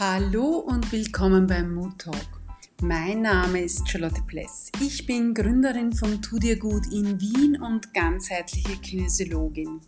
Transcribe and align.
Hallo 0.00 0.60
und 0.60 0.90
willkommen 0.92 1.46
beim 1.46 1.74
Mood 1.74 1.98
Talk. 1.98 2.40
Mein 2.80 3.20
Name 3.20 3.60
ist 3.60 3.86
Charlotte 3.86 4.22
Pless. 4.26 4.72
Ich 4.80 5.04
bin 5.04 5.34
Gründerin 5.34 5.92
von 5.92 6.22
Tu 6.22 6.38
dir 6.38 6.58
gut 6.58 6.86
in 6.90 7.20
Wien 7.20 7.60
und 7.60 7.92
ganzheitliche 7.92 8.78
Kinesiologin. 8.78 9.82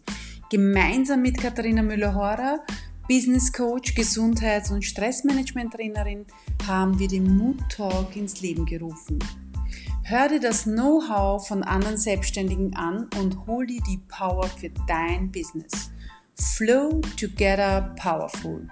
Gemeinsam 0.50 1.22
mit 1.22 1.38
Katharina 1.38 1.80
Müller-Horer, 1.80 2.60
Business 3.08 3.50
Coach, 3.50 3.94
Gesundheits- 3.94 4.70
und 4.70 4.84
Stressmanagement-Trainerin, 4.84 6.26
haben 6.66 6.98
wir 6.98 7.08
den 7.08 7.34
Mood 7.34 7.66
Talk 7.70 8.14
ins 8.14 8.42
Leben 8.42 8.66
gerufen. 8.66 9.18
Hör 10.02 10.28
dir 10.28 10.40
das 10.40 10.64
Know-how 10.64 11.48
von 11.48 11.62
anderen 11.62 11.96
Selbstständigen 11.96 12.76
an 12.76 13.08
und 13.18 13.46
hol 13.46 13.66
dir 13.66 13.80
die 13.88 14.02
Power 14.08 14.46
für 14.46 14.68
dein 14.86 15.32
Business. 15.32 15.90
Flow 16.34 17.00
Together 17.16 17.94
Powerful. 17.98 18.68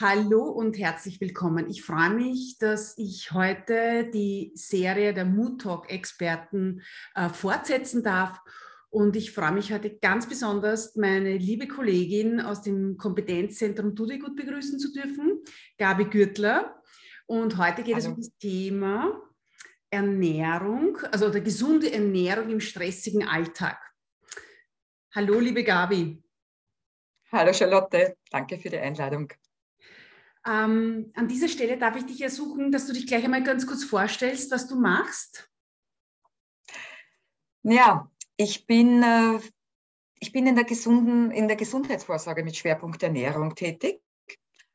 Hallo 0.00 0.44
und 0.44 0.78
herzlich 0.78 1.20
willkommen. 1.20 1.68
Ich 1.68 1.82
freue 1.82 2.10
mich, 2.10 2.56
dass 2.60 2.96
ich 2.98 3.32
heute 3.32 4.08
die 4.08 4.52
Serie 4.54 5.12
der 5.12 5.24
Mood 5.24 5.62
Talk 5.62 5.90
Experten 5.90 6.82
äh, 7.16 7.28
fortsetzen 7.28 8.04
darf. 8.04 8.38
Und 8.90 9.16
ich 9.16 9.32
freue 9.32 9.50
mich 9.50 9.72
heute 9.72 9.98
ganz 9.98 10.28
besonders, 10.28 10.94
meine 10.94 11.36
liebe 11.36 11.66
Kollegin 11.66 12.40
aus 12.40 12.62
dem 12.62 12.96
Kompetenzzentrum 12.96 13.96
Tudi 13.96 14.20
gut 14.20 14.36
begrüßen 14.36 14.78
zu 14.78 14.92
dürfen, 14.92 15.42
Gabi 15.78 16.04
Gürtler. 16.04 16.80
Und 17.26 17.56
heute 17.56 17.82
geht 17.82 17.96
Hallo. 17.96 18.04
es 18.04 18.06
um 18.06 18.16
das 18.18 18.36
Thema 18.38 19.20
Ernährung, 19.90 20.96
also 21.10 21.28
der 21.28 21.40
gesunde 21.40 21.92
Ernährung 21.92 22.50
im 22.50 22.60
stressigen 22.60 23.26
Alltag. 23.26 23.80
Hallo, 25.12 25.40
liebe 25.40 25.64
Gabi. 25.64 26.22
Hallo 27.32 27.52
Charlotte, 27.52 28.16
danke 28.30 28.58
für 28.58 28.70
die 28.70 28.78
Einladung. 28.78 29.32
Ähm, 30.48 31.12
an 31.14 31.28
dieser 31.28 31.48
Stelle 31.48 31.76
darf 31.76 31.94
ich 31.96 32.06
dich 32.06 32.22
ersuchen, 32.22 32.72
dass 32.72 32.86
du 32.86 32.94
dich 32.94 33.06
gleich 33.06 33.22
einmal 33.22 33.42
ganz 33.42 33.66
kurz 33.66 33.84
vorstellst, 33.84 34.50
was 34.50 34.66
du 34.66 34.80
machst. 34.80 35.50
Ja, 37.62 38.10
ich 38.38 38.66
bin, 38.66 39.02
äh, 39.02 39.40
ich 40.20 40.32
bin 40.32 40.46
in, 40.46 40.54
der 40.54 40.64
gesunden, 40.64 41.30
in 41.30 41.48
der 41.48 41.56
Gesundheitsvorsorge 41.56 42.44
mit 42.44 42.56
Schwerpunkt 42.56 43.02
Ernährung 43.02 43.54
tätig. 43.54 44.00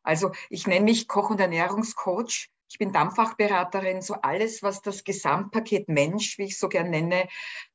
Also 0.03 0.31
ich 0.49 0.67
nenne 0.67 0.85
mich 0.85 1.07
Koch- 1.07 1.31
und 1.31 1.39
Ernährungscoach. 1.39 2.51
Ich 2.69 2.77
bin 2.77 2.91
Dampffachberaterin, 2.91 4.01
so 4.01 4.16
alles, 4.16 4.61
was 4.61 4.81
das 4.81 5.03
Gesamtpaket 5.03 5.89
Mensch, 5.89 6.38
wie 6.38 6.45
ich 6.45 6.59
so 6.59 6.69
gern 6.69 6.91
nenne, 6.91 7.27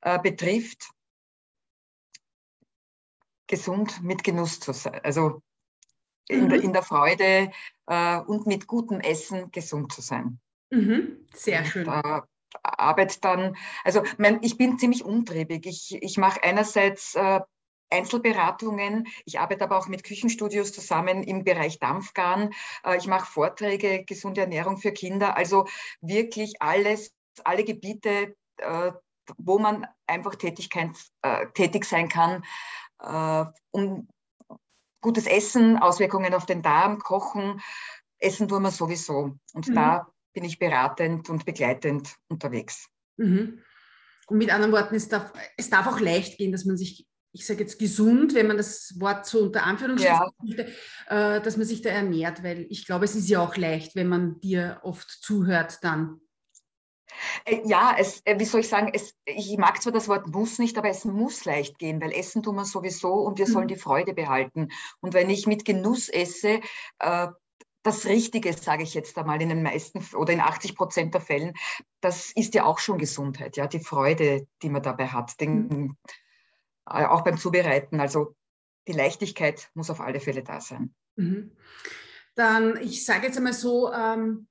äh, 0.02 0.20
betrifft, 0.20 0.90
gesund 3.48 4.02
mit 4.02 4.22
Genuss 4.22 4.60
zu 4.60 4.72
sein. 4.72 5.00
Also 5.02 5.42
in, 6.28 6.44
mhm. 6.44 6.48
der, 6.48 6.62
in 6.62 6.72
der 6.72 6.82
Freude 6.82 7.50
äh, 7.86 8.20
und 8.20 8.46
mit 8.46 8.66
gutem 8.66 9.00
Essen 9.00 9.50
gesund 9.50 9.92
zu 9.92 10.00
sein. 10.00 10.38
Mhm. 10.70 11.26
Sehr 11.34 11.64
schön. 11.64 11.88
Und, 11.88 12.04
äh, 12.04 12.20
arbeite 12.62 13.20
dann, 13.20 13.56
also 13.84 14.02
mein, 14.16 14.38
ich 14.42 14.56
bin 14.56 14.78
ziemlich 14.78 15.04
umtriebig. 15.04 15.66
Ich, 15.66 15.96
ich 16.00 16.16
mache 16.16 16.42
einerseits 16.42 17.14
äh, 17.14 17.40
Einzelberatungen. 17.90 19.06
Ich 19.24 19.38
arbeite 19.38 19.64
aber 19.64 19.78
auch 19.78 19.88
mit 19.88 20.04
Küchenstudios 20.04 20.72
zusammen 20.72 21.22
im 21.22 21.44
Bereich 21.44 21.78
Dampfgarn. 21.78 22.50
Äh, 22.84 22.96
ich 22.98 23.06
mache 23.06 23.30
Vorträge, 23.30 24.04
gesunde 24.04 24.42
Ernährung 24.42 24.78
für 24.78 24.92
Kinder. 24.92 25.36
Also 25.36 25.66
wirklich 26.00 26.60
alles, 26.60 27.12
alle 27.44 27.64
Gebiete, 27.64 28.36
äh, 28.58 28.92
wo 29.36 29.58
man 29.58 29.86
einfach 30.06 30.34
äh, 30.34 31.46
tätig 31.54 31.84
sein 31.84 32.08
kann, 32.08 32.44
um 33.70 34.08
gutes 35.00 35.26
Essen, 35.26 35.78
Auswirkungen 35.78 36.34
auf 36.34 36.46
den 36.46 36.62
Darm, 36.62 36.98
Kochen. 36.98 37.60
Essen 38.18 38.48
tun 38.48 38.62
wir 38.62 38.70
sowieso. 38.70 39.36
Und 39.52 39.68
mhm. 39.68 39.74
da 39.74 40.08
bin 40.32 40.44
ich 40.44 40.58
beratend 40.58 41.28
und 41.30 41.44
begleitend 41.44 42.16
unterwegs. 42.28 42.88
Mhm. 43.16 43.60
Und 44.28 44.38
mit 44.38 44.52
anderen 44.52 44.72
Worten, 44.72 44.94
es 44.94 45.08
darf, 45.08 45.32
es 45.56 45.70
darf 45.70 45.86
auch 45.86 46.00
leicht 46.00 46.38
gehen, 46.38 46.52
dass 46.52 46.64
man 46.64 46.76
sich, 46.76 47.06
ich 47.32 47.46
sage 47.46 47.60
jetzt 47.60 47.78
gesund, 47.78 48.34
wenn 48.34 48.46
man 48.46 48.56
das 48.58 48.94
Wort 48.98 49.26
so 49.26 49.40
unter 49.40 49.64
Anführungsstrichen 49.64 50.16
ja. 50.16 50.30
möchte, 50.42 50.66
äh, 51.08 51.40
dass 51.40 51.56
man 51.56 51.66
sich 51.66 51.80
da 51.80 51.90
ernährt, 51.90 52.42
weil 52.42 52.66
ich 52.68 52.86
glaube, 52.86 53.06
es 53.06 53.14
ist 53.14 53.28
ja 53.28 53.40
auch 53.40 53.56
leicht, 53.56 53.96
wenn 53.96 54.08
man 54.08 54.40
dir 54.40 54.80
oft 54.82 55.08
zuhört 55.08 55.78
dann. 55.82 56.20
Äh, 57.44 57.60
ja, 57.64 57.94
es, 57.98 58.22
äh, 58.24 58.38
wie 58.38 58.44
soll 58.44 58.60
ich 58.60 58.68
sagen, 58.68 58.90
es, 58.92 59.14
ich 59.24 59.56
mag 59.58 59.80
zwar 59.82 59.92
das 59.92 60.08
Wort 60.08 60.26
muss 60.28 60.58
nicht, 60.58 60.78
aber 60.78 60.88
es 60.88 61.04
muss 61.04 61.44
leicht 61.44 61.78
gehen, 61.78 62.00
weil 62.00 62.12
Essen 62.12 62.42
tun 62.42 62.56
wir 62.56 62.64
sowieso 62.64 63.12
und 63.14 63.38
wir 63.38 63.46
sollen 63.46 63.64
mhm. 63.64 63.74
die 63.74 63.76
Freude 63.76 64.14
behalten. 64.14 64.68
Und 65.00 65.14
wenn 65.14 65.30
ich 65.30 65.46
mit 65.46 65.64
Genuss 65.64 66.08
esse, 66.08 66.60
äh, 66.98 67.28
das 67.82 68.06
Richtige, 68.06 68.52
sage 68.52 68.82
ich 68.82 68.94
jetzt 68.94 69.16
einmal, 69.16 69.40
in 69.40 69.48
den 69.48 69.62
meisten 69.62 70.04
oder 70.14 70.32
in 70.32 70.40
80 70.40 70.74
Prozent 70.74 71.14
der 71.14 71.20
Fällen, 71.20 71.54
das 72.00 72.32
ist 72.34 72.54
ja 72.54 72.64
auch 72.64 72.78
schon 72.78 72.98
Gesundheit, 72.98 73.56
ja, 73.56 73.66
die 73.66 73.80
Freude, 73.80 74.46
die 74.62 74.68
man 74.68 74.82
dabei 74.82 75.08
hat, 75.08 75.40
den, 75.40 75.68
mhm. 75.68 75.96
äh, 76.90 77.04
auch 77.04 77.22
beim 77.22 77.38
Zubereiten. 77.38 78.00
Also 78.00 78.34
die 78.86 78.92
Leichtigkeit 78.92 79.70
muss 79.74 79.90
auf 79.90 80.00
alle 80.00 80.20
Fälle 80.20 80.42
da 80.42 80.60
sein. 80.60 80.94
Mhm. 81.16 81.52
Dann, 82.34 82.76
ich 82.80 83.04
sage 83.04 83.26
jetzt 83.26 83.36
einmal 83.36 83.52
so, 83.52 83.92
ähm, 83.92 84.48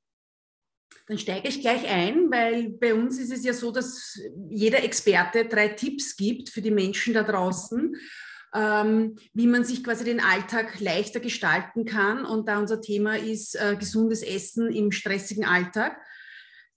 dann 1.08 1.18
steige 1.18 1.48
ich 1.48 1.62
gleich 1.62 1.88
ein, 1.88 2.30
weil 2.31 2.70
bei 2.70 2.94
uns 2.94 3.18
ist 3.18 3.31
es 3.31 3.44
ja 3.44 3.53
so, 3.53 3.72
dass 3.72 4.20
jeder 4.50 4.84
Experte 4.84 5.46
drei 5.46 5.70
Tipps 5.70 6.18
gibt 6.18 6.50
für 6.50 6.62
die 6.62 6.72
Menschen 6.72 7.14
da 7.14 7.24
draußen, 7.24 7.96
ähm, 8.53 9.16
wie 9.34 9.48
man 9.48 9.64
sich 9.64 9.84
quasi 9.84 10.03
den 10.03 10.20
Alltag 10.20 10.80
leichter 10.80 11.20
gestalten 11.20 11.86
kann. 11.86 12.25
Und 12.25 12.48
da 12.50 12.59
unser 12.59 12.81
Thema 12.81 13.18
ist 13.18 13.56
äh, 13.56 13.78
gesundes 13.78 14.22
Essen 14.22 14.72
im 14.72 14.92
stressigen 14.92 15.46
Alltag, 15.46 15.98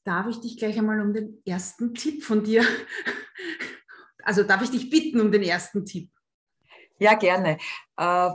darf 0.05 0.27
ich 0.29 0.41
dich 0.41 0.57
gleich 0.57 0.79
einmal 0.79 1.01
um 1.01 1.13
den 1.13 1.43
ersten 1.45 1.95
Tipp 1.95 2.23
von 2.23 2.45
dir, 2.45 2.65
also 4.23 4.45
darf 4.45 4.63
ich 4.63 4.71
dich 4.71 4.91
bitten 4.91 5.21
um 5.21 5.33
den 5.33 5.43
ersten 5.43 5.85
Tipp? 5.85 6.11
Ja, 6.99 7.15
gerne. 7.15 7.59
Äh, 7.97 8.31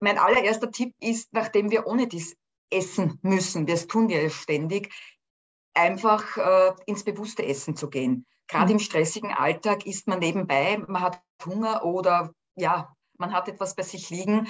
mein 0.00 0.18
allererster 0.18 0.70
Tipp 0.70 0.94
ist, 1.00 1.32
nachdem 1.32 1.70
wir 1.70 1.86
ohne 1.86 2.06
dies 2.06 2.36
essen 2.70 3.18
müssen, 3.22 3.66
das 3.66 3.86
tun 3.86 4.08
wir 4.08 4.22
ja 4.22 4.30
ständig, 4.30 4.92
einfach 5.74 6.36
äh, 6.36 6.72
ins 6.86 7.04
bewusste 7.04 7.44
Essen 7.44 7.76
zu 7.76 7.88
gehen. 7.88 8.26
Gerade 8.48 8.66
mhm. 8.66 8.72
im 8.72 8.78
stressigen 8.78 9.32
Alltag 9.32 9.86
isst 9.86 10.08
man 10.08 10.18
nebenbei, 10.18 10.78
man 10.86 11.02
hat 11.02 11.22
Hunger 11.44 11.84
oder 11.84 12.32
ja, 12.56 12.92
man 13.18 13.32
hat 13.32 13.48
etwas 13.48 13.74
bei 13.74 13.82
sich 13.82 14.10
liegen, 14.10 14.48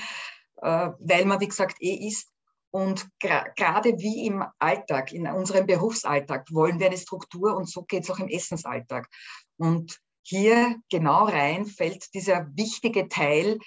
äh, 0.56 0.90
weil 0.98 1.24
man, 1.24 1.40
wie 1.40 1.48
gesagt, 1.48 1.76
eh 1.80 2.06
isst. 2.06 2.30
Und 2.70 3.08
gerade 3.18 3.98
wie 3.98 4.26
im 4.26 4.44
Alltag, 4.58 5.12
in 5.12 5.26
unserem 5.26 5.66
Berufsalltag, 5.66 6.46
wollen 6.52 6.78
wir 6.78 6.88
eine 6.88 6.98
Struktur 6.98 7.56
und 7.56 7.68
so 7.68 7.82
geht 7.84 8.04
es 8.04 8.10
auch 8.10 8.18
im 8.18 8.28
Essensalltag. 8.28 9.08
Und 9.56 9.98
hier 10.22 10.76
genau 10.90 11.24
rein 11.24 11.64
fällt 11.64 12.12
dieser 12.12 12.46
wichtige 12.54 13.08
Teil 13.08 13.58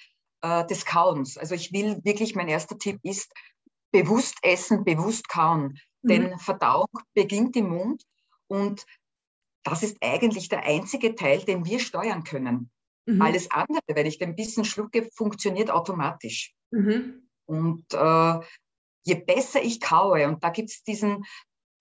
äh, 0.42 0.64
des 0.66 0.84
Kauens. 0.84 1.36
Also 1.36 1.56
ich 1.56 1.72
will 1.72 2.00
wirklich, 2.04 2.36
mein 2.36 2.46
erster 2.46 2.78
Tipp 2.78 3.00
ist, 3.02 3.32
bewusst 3.92 4.38
essen, 4.42 4.84
bewusst 4.84 5.28
kauen. 5.28 5.78
Mhm. 6.02 6.08
Denn 6.08 6.38
Verdauung 6.38 6.88
beginnt 7.14 7.56
im 7.56 7.68
Mund 7.68 8.02
und 8.48 8.84
das 9.64 9.82
ist 9.82 9.96
eigentlich 10.00 10.48
der 10.48 10.64
einzige 10.64 11.14
Teil, 11.14 11.40
den 11.44 11.64
wir 11.64 11.78
steuern 11.78 12.24
können. 12.24 12.70
Mhm. 13.06 13.22
Alles 13.22 13.50
andere, 13.50 13.82
wenn 13.88 14.06
ich 14.06 14.18
den 14.18 14.34
Bissen 14.34 14.64
schlucke, 14.64 15.08
funktioniert 15.14 15.70
automatisch. 15.70 16.54
Mhm. 16.70 17.28
Und 17.46 17.84
äh, 17.92 18.40
je 19.04 19.14
besser 19.14 19.62
ich 19.62 19.80
kaue, 19.80 20.26
und 20.26 20.42
da 20.42 20.50
gibt 20.50 20.70
es 20.70 20.82
diesen, 20.82 21.24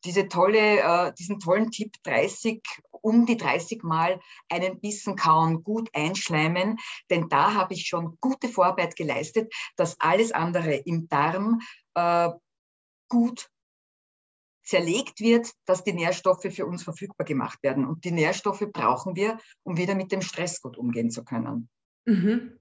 diese 0.03 0.28
tolle, 0.28 0.79
äh, 0.79 1.13
diesen 1.13 1.39
tollen 1.39 1.72
Tipp 1.72 1.96
30, 2.03 2.61
um 2.90 3.25
die 3.25 3.37
30 3.37 3.84
Mal 3.84 4.19
einen 4.49 4.79
Bissen 4.79 5.16
kauen, 5.16 5.64
gut 5.64 5.90
einschleimen, 5.93 6.78
denn 7.09 7.29
da 7.29 7.53
habe 7.53 7.73
ich 7.73 7.87
schon 7.87 8.17
gute 8.19 8.47
Vorarbeit 8.47 8.96
geleistet, 8.96 9.53
dass 9.75 9.99
alles 9.99 10.31
andere 10.31 10.75
im 10.75 11.07
Darm 11.07 11.61
äh, 11.96 12.29
gut 13.08 13.49
zerlegt 14.64 15.20
wird, 15.20 15.52
dass 15.66 15.84
die 15.84 15.93
Nährstoffe 15.93 16.47
für 16.49 16.66
uns 16.66 16.84
verfügbar 16.84 17.26
gemacht 17.26 17.61
werden. 17.64 17.85
Und 17.85 18.05
die 18.05 18.11
Nährstoffe 18.11 18.66
brauchen 18.72 19.16
wir, 19.16 19.38
um 19.64 19.78
wieder 19.78 19.96
mit 19.96 20.11
dem 20.11 20.22
Stress 20.22 20.61
gut 20.61 20.78
umgehen 20.78 21.11
zu 21.11 21.23
können. 21.23 21.70
Mhm. 22.05 22.58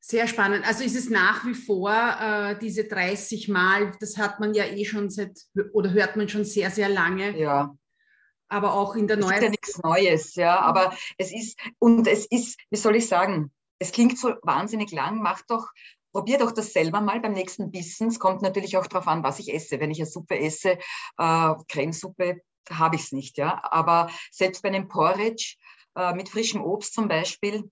Sehr 0.00 0.26
spannend. 0.26 0.66
Also 0.66 0.84
ist 0.84 0.96
es 0.96 1.08
nach 1.08 1.46
wie 1.46 1.54
vor 1.54 1.90
äh, 1.90 2.58
diese 2.58 2.84
30 2.84 3.48
Mal, 3.48 3.92
das 4.00 4.18
hat 4.18 4.38
man 4.38 4.52
ja 4.52 4.64
eh 4.64 4.84
schon 4.84 5.08
seit, 5.08 5.38
oder 5.72 5.92
hört 5.92 6.16
man 6.16 6.28
schon 6.28 6.44
sehr, 6.44 6.70
sehr 6.70 6.88
lange. 6.88 7.38
Ja. 7.38 7.74
Aber 8.48 8.74
auch 8.74 8.96
in 8.96 9.06
der 9.06 9.16
neuen. 9.16 9.32
Es 9.32 9.38
ist 9.38 9.42
ja 9.42 9.50
nichts 9.50 9.78
Neues, 9.82 10.34
ja. 10.34 10.60
Aber 10.60 10.94
es 11.16 11.32
ist, 11.32 11.58
und 11.78 12.06
es 12.06 12.26
ist, 12.26 12.60
wie 12.70 12.76
soll 12.76 12.96
ich 12.96 13.08
sagen, 13.08 13.50
es 13.78 13.92
klingt 13.92 14.18
so 14.18 14.34
wahnsinnig 14.42 14.92
lang, 14.92 15.22
macht 15.22 15.46
doch 15.48 15.70
Probier 16.14 16.38
doch 16.38 16.52
das 16.52 16.72
selber 16.72 17.00
mal 17.00 17.18
beim 17.18 17.32
nächsten 17.32 17.72
Bissen. 17.72 18.06
Es 18.06 18.20
kommt 18.20 18.40
natürlich 18.40 18.76
auch 18.76 18.86
darauf 18.86 19.08
an, 19.08 19.24
was 19.24 19.40
ich 19.40 19.52
esse. 19.52 19.80
Wenn 19.80 19.90
ich 19.90 19.98
eine 19.98 20.06
Suppe 20.06 20.38
esse, 20.38 20.78
äh, 21.18 21.54
Cremesuppe, 21.68 22.40
habe 22.70 22.94
ich 22.94 23.02
es 23.02 23.12
nicht. 23.12 23.36
Ja? 23.36 23.60
Aber 23.64 24.08
selbst 24.30 24.62
bei 24.62 24.68
einem 24.68 24.86
Porridge 24.86 25.56
äh, 25.96 26.14
mit 26.14 26.28
frischem 26.28 26.62
Obst 26.62 26.94
zum 26.94 27.08
Beispiel, 27.08 27.68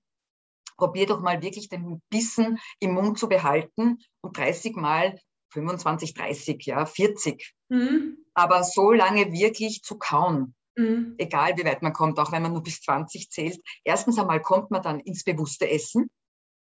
probier 0.77 1.07
doch 1.07 1.21
mal 1.21 1.41
wirklich 1.41 1.69
den 1.69 2.03
Bissen 2.11 2.59
im 2.81 2.95
Mund 2.95 3.17
zu 3.17 3.29
behalten 3.29 3.99
und 4.23 4.37
30 4.37 4.75
Mal 4.75 5.21
25, 5.53 6.15
30, 6.15 6.67
ja, 6.67 6.85
40. 6.85 7.55
Mhm. 7.69 8.25
Aber 8.35 8.65
so 8.65 8.91
lange 8.91 9.31
wirklich 9.31 9.83
zu 9.85 9.99
kauen. 9.99 10.57
Mhm. 10.75 11.15
Egal 11.19 11.57
wie 11.59 11.65
weit 11.65 11.83
man 11.83 11.93
kommt, 11.93 12.19
auch 12.19 12.33
wenn 12.33 12.43
man 12.43 12.55
nur 12.55 12.65
bis 12.65 12.81
20 12.81 13.31
zählt. 13.31 13.61
Erstens 13.85 14.19
einmal 14.19 14.43
kommt 14.43 14.73
man 14.73 14.83
dann 14.83 14.99
ins 14.99 15.23
bewusste 15.23 15.71
Essen. 15.71 16.11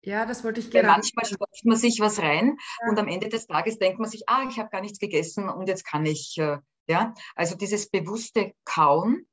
Ja, 0.02 0.24
das 0.24 0.44
wollte 0.44 0.60
ich 0.60 0.70
gerne. 0.70 0.88
Manchmal 0.88 1.26
stopft 1.26 1.64
man 1.64 1.76
sich 1.76 2.00
was 2.00 2.20
rein 2.20 2.56
ja. 2.82 2.88
und 2.88 2.98
am 2.98 3.08
Ende 3.08 3.28
des 3.28 3.46
Tages 3.46 3.78
denkt 3.78 3.98
man 3.98 4.08
sich, 4.08 4.28
ah, 4.28 4.46
ich 4.48 4.58
habe 4.58 4.70
gar 4.70 4.80
nichts 4.80 4.98
gegessen 4.98 5.48
und 5.48 5.68
jetzt 5.68 5.84
kann 5.84 6.06
ich, 6.06 6.38
äh, 6.38 6.58
ja, 6.88 7.14
also 7.36 7.54
dieses 7.56 7.90
bewusste 7.90 8.54
Kauen, 8.64 9.26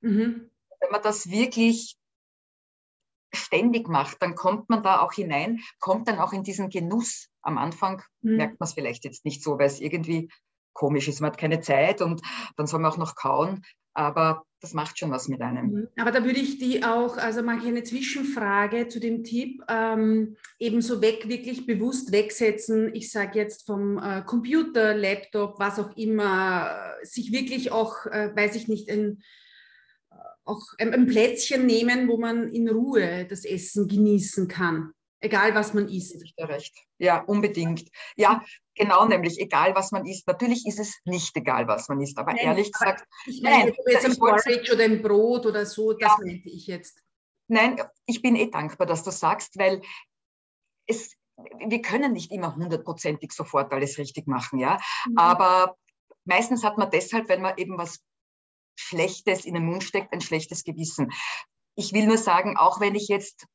mhm. 0.00 0.50
wenn 0.80 0.90
man 0.90 1.02
das 1.02 1.30
wirklich 1.30 1.96
ständig 3.32 3.88
macht, 3.88 4.20
dann 4.22 4.34
kommt 4.34 4.68
man 4.68 4.82
da 4.82 5.00
auch 5.00 5.12
hinein, 5.12 5.60
kommt 5.78 6.08
dann 6.08 6.18
auch 6.18 6.32
in 6.32 6.42
diesen 6.42 6.70
Genuss. 6.70 7.28
Am 7.42 7.58
Anfang 7.58 8.02
mhm. 8.22 8.36
merkt 8.36 8.60
man 8.60 8.66
es 8.66 8.74
vielleicht 8.74 9.04
jetzt 9.04 9.24
nicht 9.24 9.42
so, 9.42 9.58
weil 9.58 9.66
es 9.66 9.80
irgendwie 9.80 10.30
komisch 10.72 11.08
ist. 11.08 11.20
Man 11.20 11.30
hat 11.30 11.38
keine 11.38 11.60
Zeit 11.60 12.00
und 12.00 12.22
dann 12.56 12.66
soll 12.66 12.80
man 12.80 12.92
auch 12.92 12.96
noch 12.96 13.14
kauen. 13.14 13.64
Aber 13.94 14.44
das 14.60 14.74
macht 14.74 14.98
schon 14.98 15.10
was 15.10 15.28
mit 15.28 15.40
einem. 15.40 15.66
Mhm. 15.66 15.88
Aber 15.96 16.10
da 16.10 16.24
würde 16.24 16.40
ich 16.40 16.58
die 16.58 16.84
auch, 16.84 17.16
also 17.16 17.42
mache 17.42 17.58
ich 17.58 17.66
eine 17.66 17.84
Zwischenfrage 17.84 18.88
zu 18.88 18.98
dem 18.98 19.22
Tipp, 19.22 19.62
ähm, 19.68 20.36
ebenso 20.58 21.00
weg, 21.00 21.28
wirklich 21.28 21.66
bewusst 21.66 22.12
wegsetzen. 22.12 22.94
Ich 22.94 23.10
sage 23.12 23.38
jetzt 23.38 23.66
vom 23.66 23.98
äh, 23.98 24.22
Computer, 24.22 24.94
Laptop, 24.94 25.58
was 25.58 25.78
auch 25.78 25.96
immer, 25.96 26.94
sich 27.02 27.30
wirklich 27.30 27.72
auch, 27.72 28.06
äh, 28.06 28.34
weiß 28.34 28.56
ich 28.56 28.68
nicht, 28.68 28.90
ein 28.90 29.22
auch 30.46 30.62
ein 30.78 31.06
Plätzchen 31.06 31.64
nehmen, 31.64 32.06
wo 32.08 32.18
man 32.18 32.52
in 32.52 32.68
Ruhe 32.68 33.26
das 33.28 33.46
Essen 33.46 33.88
genießen 33.88 34.46
kann, 34.46 34.92
egal 35.24 35.54
was 35.54 35.74
man 35.74 35.88
isst. 35.88 36.22
Recht. 36.38 36.76
Ja, 36.98 37.22
unbedingt. 37.22 37.88
Ja, 38.16 38.44
genau, 38.74 39.06
nämlich 39.06 39.40
egal 39.40 39.74
was 39.74 39.90
man 39.90 40.06
isst. 40.06 40.26
Natürlich 40.26 40.66
ist 40.66 40.78
es 40.78 41.00
nicht 41.04 41.36
egal, 41.36 41.66
was 41.66 41.88
man 41.88 42.00
isst, 42.00 42.18
aber 42.18 42.32
nein, 42.32 42.44
ehrlich 42.44 42.70
gesagt. 42.70 43.04
Ich 43.26 43.42
meine, 43.42 43.64
nein, 43.64 43.74
jetzt 43.86 44.04
ein 44.04 44.16
Porridge 44.16 44.72
oder 44.72 44.84
ein 44.84 45.02
Brot 45.02 45.46
oder 45.46 45.66
so, 45.66 45.92
das 45.92 46.12
ja, 46.12 46.16
meinte 46.24 46.48
ich 46.48 46.66
jetzt. 46.66 47.00
Nein, 47.48 47.80
ich 48.06 48.22
bin 48.22 48.36
eh 48.36 48.50
dankbar, 48.50 48.86
dass 48.86 49.02
du 49.02 49.10
sagst, 49.10 49.58
weil 49.58 49.82
es, 50.86 51.14
wir 51.66 51.82
können 51.82 52.12
nicht 52.12 52.30
immer 52.30 52.54
hundertprozentig 52.54 53.32
sofort 53.32 53.72
alles 53.72 53.98
richtig 53.98 54.26
machen, 54.26 54.58
ja. 54.58 54.78
Mhm. 55.08 55.18
Aber 55.18 55.76
meistens 56.24 56.64
hat 56.64 56.78
man 56.78 56.90
deshalb, 56.90 57.28
wenn 57.28 57.42
man 57.42 57.56
eben 57.58 57.76
was 57.78 58.00
Schlechtes 58.76 59.44
in 59.44 59.54
den 59.54 59.66
Mund 59.66 59.84
steckt, 59.84 60.12
ein 60.12 60.20
schlechtes 60.20 60.64
Gewissen. 60.64 61.12
Ich 61.76 61.92
will 61.92 62.06
nur 62.06 62.18
sagen, 62.18 62.56
auch 62.56 62.80
wenn 62.80 62.94
ich 62.94 63.08
jetzt 63.08 63.46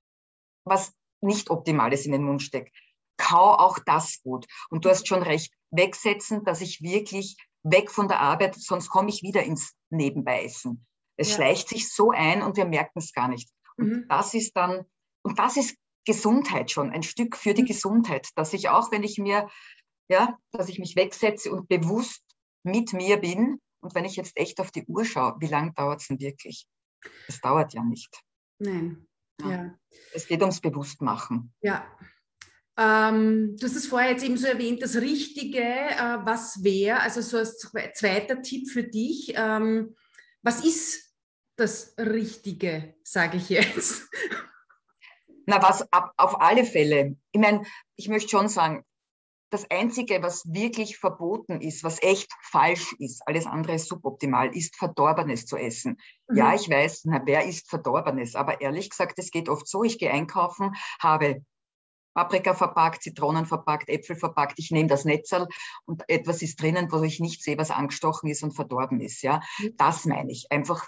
was 0.65 0.93
nicht 1.21 1.49
Optimales 1.49 2.05
in 2.05 2.11
den 2.11 2.23
Mund 2.23 2.41
stecke, 2.41 2.71
kau 3.17 3.53
auch 3.53 3.79
das 3.79 4.21
gut. 4.23 4.45
Und 4.69 4.85
du 4.85 4.89
hast 4.89 5.07
schon 5.07 5.23
recht, 5.23 5.53
wegsetzen, 5.71 6.43
dass 6.43 6.61
ich 6.61 6.81
wirklich 6.81 7.37
weg 7.63 7.91
von 7.91 8.07
der 8.07 8.21
Arbeit, 8.21 8.55
sonst 8.55 8.89
komme 8.89 9.09
ich 9.09 9.21
wieder 9.21 9.43
ins 9.43 9.73
Nebenbeiessen. 9.89 10.85
Es 11.17 11.29
ja. 11.29 11.35
schleicht 11.35 11.69
sich 11.69 11.93
so 11.93 12.11
ein 12.11 12.41
und 12.41 12.57
wir 12.57 12.65
merken 12.65 12.99
es 12.99 13.13
gar 13.13 13.27
nicht. 13.27 13.49
Und 13.77 13.87
mhm. 13.87 14.05
das 14.07 14.33
ist 14.33 14.55
dann, 14.55 14.85
und 15.21 15.37
das 15.37 15.57
ist 15.57 15.75
Gesundheit 16.05 16.71
schon, 16.71 16.91
ein 16.91 17.03
Stück 17.03 17.35
für 17.35 17.53
die 17.53 17.63
mhm. 17.63 17.67
Gesundheit, 17.67 18.29
dass 18.35 18.53
ich 18.53 18.69
auch, 18.69 18.91
wenn 18.91 19.03
ich 19.03 19.17
mir, 19.17 19.49
ja, 20.09 20.37
dass 20.51 20.69
ich 20.69 20.79
mich 20.79 20.95
wegsetze 20.95 21.51
und 21.51 21.67
bewusst 21.67 22.23
mit 22.63 22.93
mir 22.93 23.17
bin, 23.17 23.59
und 23.81 23.95
wenn 23.95 24.05
ich 24.05 24.15
jetzt 24.15 24.35
echt 24.35 24.59
auf 24.59 24.71
die 24.71 24.85
Uhr 24.85 25.05
schaue, 25.05 25.35
wie 25.39 25.47
lange 25.47 25.71
dauert 25.73 26.01
es 26.01 26.07
denn 26.07 26.19
wirklich? 26.19 26.67
Es 27.27 27.39
dauert 27.39 27.73
ja 27.73 27.83
nicht. 27.83 28.23
Nein. 28.59 29.07
Ja. 29.41 29.49
ja. 29.49 29.79
Es 30.13 30.27
geht 30.27 30.41
ums 30.41 30.61
Bewusstmachen. 30.61 31.53
Ja. 31.61 31.85
Ähm, 32.77 33.57
du 33.57 33.65
hast 33.65 33.75
es 33.75 33.87
vorher 33.87 34.11
jetzt 34.11 34.23
eben 34.23 34.37
so 34.37 34.47
erwähnt, 34.47 34.81
das 34.81 34.95
Richtige, 34.95 35.61
äh, 35.61 36.19
was 36.23 36.63
wäre, 36.63 37.01
also 37.01 37.21
so 37.21 37.37
als 37.37 37.57
zweiter 37.93 38.41
Tipp 38.41 38.69
für 38.69 38.83
dich, 38.83 39.33
ähm, 39.35 39.95
was 40.41 40.63
ist 40.63 41.13
das 41.57 41.93
Richtige, 41.97 42.95
sage 43.03 43.37
ich 43.37 43.49
jetzt? 43.49 44.09
Na, 45.45 45.61
was 45.61 45.91
ab, 45.91 46.13
auf 46.15 46.39
alle 46.39 46.63
Fälle. 46.63 47.17
Ich 47.31 47.41
meine, 47.41 47.65
ich 47.95 48.07
möchte 48.07 48.29
schon 48.29 48.47
sagen, 48.47 48.85
das 49.49 49.69
Einzige, 49.71 50.21
was 50.21 50.45
wirklich 50.51 50.97
verboten 50.97 51.61
ist, 51.61 51.83
was 51.83 52.01
echt 52.03 52.31
falsch 52.41 52.93
ist, 52.99 53.27
alles 53.27 53.45
andere 53.45 53.75
ist 53.75 53.87
suboptimal, 53.87 54.55
ist 54.55 54.75
Verdorbenes 54.75 55.45
zu 55.45 55.57
essen. 55.57 55.97
Mhm. 56.27 56.37
Ja, 56.37 56.53
ich 56.53 56.69
weiß, 56.69 57.05
na, 57.05 57.21
wer 57.25 57.45
isst 57.45 57.69
Verdorbenes? 57.69 58.35
Aber 58.35 58.61
ehrlich 58.61 58.89
gesagt, 58.89 59.17
es 59.17 59.31
geht 59.31 59.49
oft 59.49 59.67
so, 59.67 59.83
ich 59.83 59.97
gehe 59.97 60.11
einkaufen, 60.11 60.75
habe 61.01 61.43
Paprika 62.13 62.53
verpackt, 62.53 63.03
Zitronen 63.03 63.45
verpackt, 63.45 63.89
Äpfel 63.89 64.15
verpackt, 64.15 64.59
ich 64.59 64.71
nehme 64.71 64.89
das 64.89 65.05
Netzerl 65.05 65.47
und 65.85 66.03
etwas 66.07 66.41
ist 66.41 66.61
drinnen, 66.61 66.91
wo 66.91 67.01
ich 67.01 67.19
nicht 67.19 67.43
sehe, 67.43 67.57
was 67.57 67.71
angestochen 67.71 68.29
ist 68.29 68.43
und 68.43 68.51
verdorben 68.51 68.99
ist. 68.99 69.21
Ja, 69.23 69.41
mhm. 69.59 69.75
das 69.77 70.05
meine 70.05 70.31
ich. 70.31 70.51
Einfach 70.51 70.87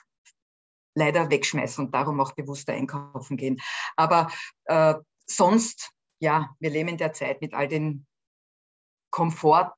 leider 0.94 1.30
wegschmeißen 1.32 1.86
und 1.86 1.96
darum 1.96 2.20
auch 2.20 2.34
bewusster 2.34 2.74
einkaufen 2.74 3.38
gehen. 3.38 3.60
Aber 3.96 4.30
äh, 4.66 4.96
sonst, 5.26 5.92
ja, 6.20 6.54
wir 6.60 6.70
leben 6.70 6.90
in 6.90 6.98
der 6.98 7.14
Zeit 7.14 7.42
mit 7.42 7.54
all 7.54 7.68
den 7.68 8.06
Komfort 9.12 9.74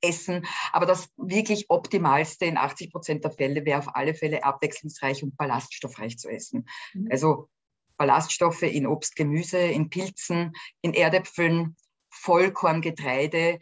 essen. 0.00 0.46
Aber 0.72 0.86
das 0.86 1.10
wirklich 1.16 1.70
Optimalste 1.70 2.44
in 2.44 2.56
80 2.56 2.92
Prozent 2.92 3.24
der 3.24 3.30
Fälle 3.30 3.64
wäre 3.64 3.78
auf 3.78 3.94
alle 3.94 4.14
Fälle 4.14 4.44
abwechslungsreich 4.44 5.22
und 5.22 5.36
ballaststoffreich 5.36 6.18
zu 6.18 6.28
essen. 6.28 6.68
Mhm. 6.94 7.08
Also 7.10 7.48
Ballaststoffe 7.96 8.62
in 8.62 8.86
Obst, 8.86 9.16
Gemüse, 9.16 9.58
in 9.58 9.90
Pilzen, 9.90 10.52
in 10.82 10.94
Erdäpfeln, 10.94 11.76
Vollkorngetreide, 12.10 13.58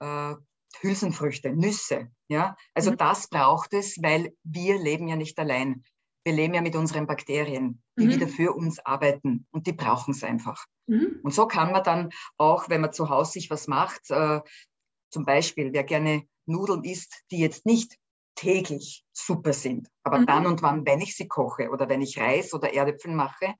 äh, 0.00 0.34
Hülsenfrüchte, 0.80 1.50
Nüsse. 1.52 2.10
Ja? 2.28 2.56
Also 2.74 2.92
mhm. 2.92 2.96
das 2.96 3.28
braucht 3.28 3.74
es, 3.74 4.00
weil 4.02 4.34
wir 4.44 4.78
leben 4.78 5.08
ja 5.08 5.16
nicht 5.16 5.38
allein. 5.38 5.84
Wir 6.24 6.32
leben 6.32 6.54
ja 6.54 6.60
mit 6.60 6.76
unseren 6.76 7.06
Bakterien, 7.06 7.82
die 7.98 8.06
mhm. 8.06 8.10
wieder 8.10 8.28
für 8.28 8.52
uns 8.54 8.78
arbeiten 8.78 9.46
und 9.50 9.66
die 9.66 9.72
brauchen 9.72 10.12
es 10.12 10.22
einfach. 10.22 10.66
Mhm. 10.86 11.20
Und 11.22 11.34
so 11.34 11.46
kann 11.46 11.72
man 11.72 11.82
dann 11.82 12.10
auch, 12.36 12.68
wenn 12.68 12.80
man 12.80 12.92
zu 12.92 13.08
Hause 13.08 13.32
sich 13.32 13.50
was 13.50 13.66
macht, 13.66 14.10
äh, 14.10 14.40
zum 15.10 15.24
Beispiel, 15.24 15.72
wer 15.72 15.84
gerne 15.84 16.24
Nudeln 16.46 16.84
isst, 16.84 17.22
die 17.30 17.38
jetzt 17.38 17.66
nicht 17.66 17.96
täglich 18.34 19.04
super 19.12 19.52
sind, 19.52 19.88
aber 20.02 20.18
mhm. 20.18 20.26
dann 20.26 20.46
und 20.46 20.62
wann, 20.62 20.86
wenn 20.86 21.00
ich 21.00 21.16
sie 21.16 21.28
koche 21.28 21.70
oder 21.70 21.88
wenn 21.88 22.00
ich 22.00 22.18
Reis 22.18 22.54
oder 22.54 22.72
Erdäpfel 22.72 23.12
mache, 23.12 23.54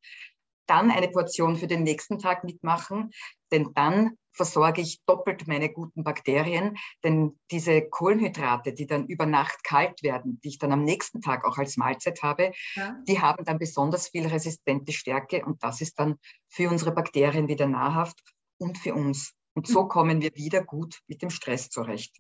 dann 0.67 0.91
eine 0.91 1.09
Portion 1.09 1.57
für 1.57 1.67
den 1.67 1.83
nächsten 1.83 2.19
Tag 2.19 2.45
mitmachen, 2.45 3.11
denn 3.51 3.73
dann 3.75 4.17
versorge 4.33 4.81
ich 4.81 5.03
doppelt 5.05 5.47
meine 5.47 5.69
guten 5.69 6.05
Bakterien, 6.05 6.77
denn 7.05 7.39
diese 7.51 7.83
Kohlenhydrate, 7.83 8.73
die 8.73 8.87
dann 8.87 9.07
über 9.07 9.27
Nacht 9.27 9.63
kalt 9.65 10.03
werden, 10.03 10.41
die 10.43 10.49
ich 10.49 10.59
dann 10.59 10.73
am 10.73 10.85
nächsten 10.85 11.21
Tag 11.21 11.45
auch 11.45 11.59
als 11.59 11.77
Mahlzeit 11.77 12.23
habe, 12.23 12.53
ja. 12.75 12.97
die 13.07 13.21
haben 13.21 13.45
dann 13.45 13.59
besonders 13.59 14.09
viel 14.09 14.27
resistente 14.27 14.93
Stärke 14.93 15.45
und 15.45 15.63
das 15.63 15.81
ist 15.81 15.99
dann 15.99 16.19
für 16.49 16.71
unsere 16.71 16.93
Bakterien 16.93 17.49
wieder 17.49 17.67
nahrhaft 17.67 18.19
und 18.59 18.79
für 18.79 18.95
uns. 18.95 19.35
Und 19.55 19.67
so 19.67 19.87
kommen 19.87 20.23
wir 20.23 20.35
wieder 20.35 20.65
gut 20.65 21.01
mit 21.09 21.21
dem 21.21 21.29
Stress 21.29 21.69
zurecht. 21.69 22.17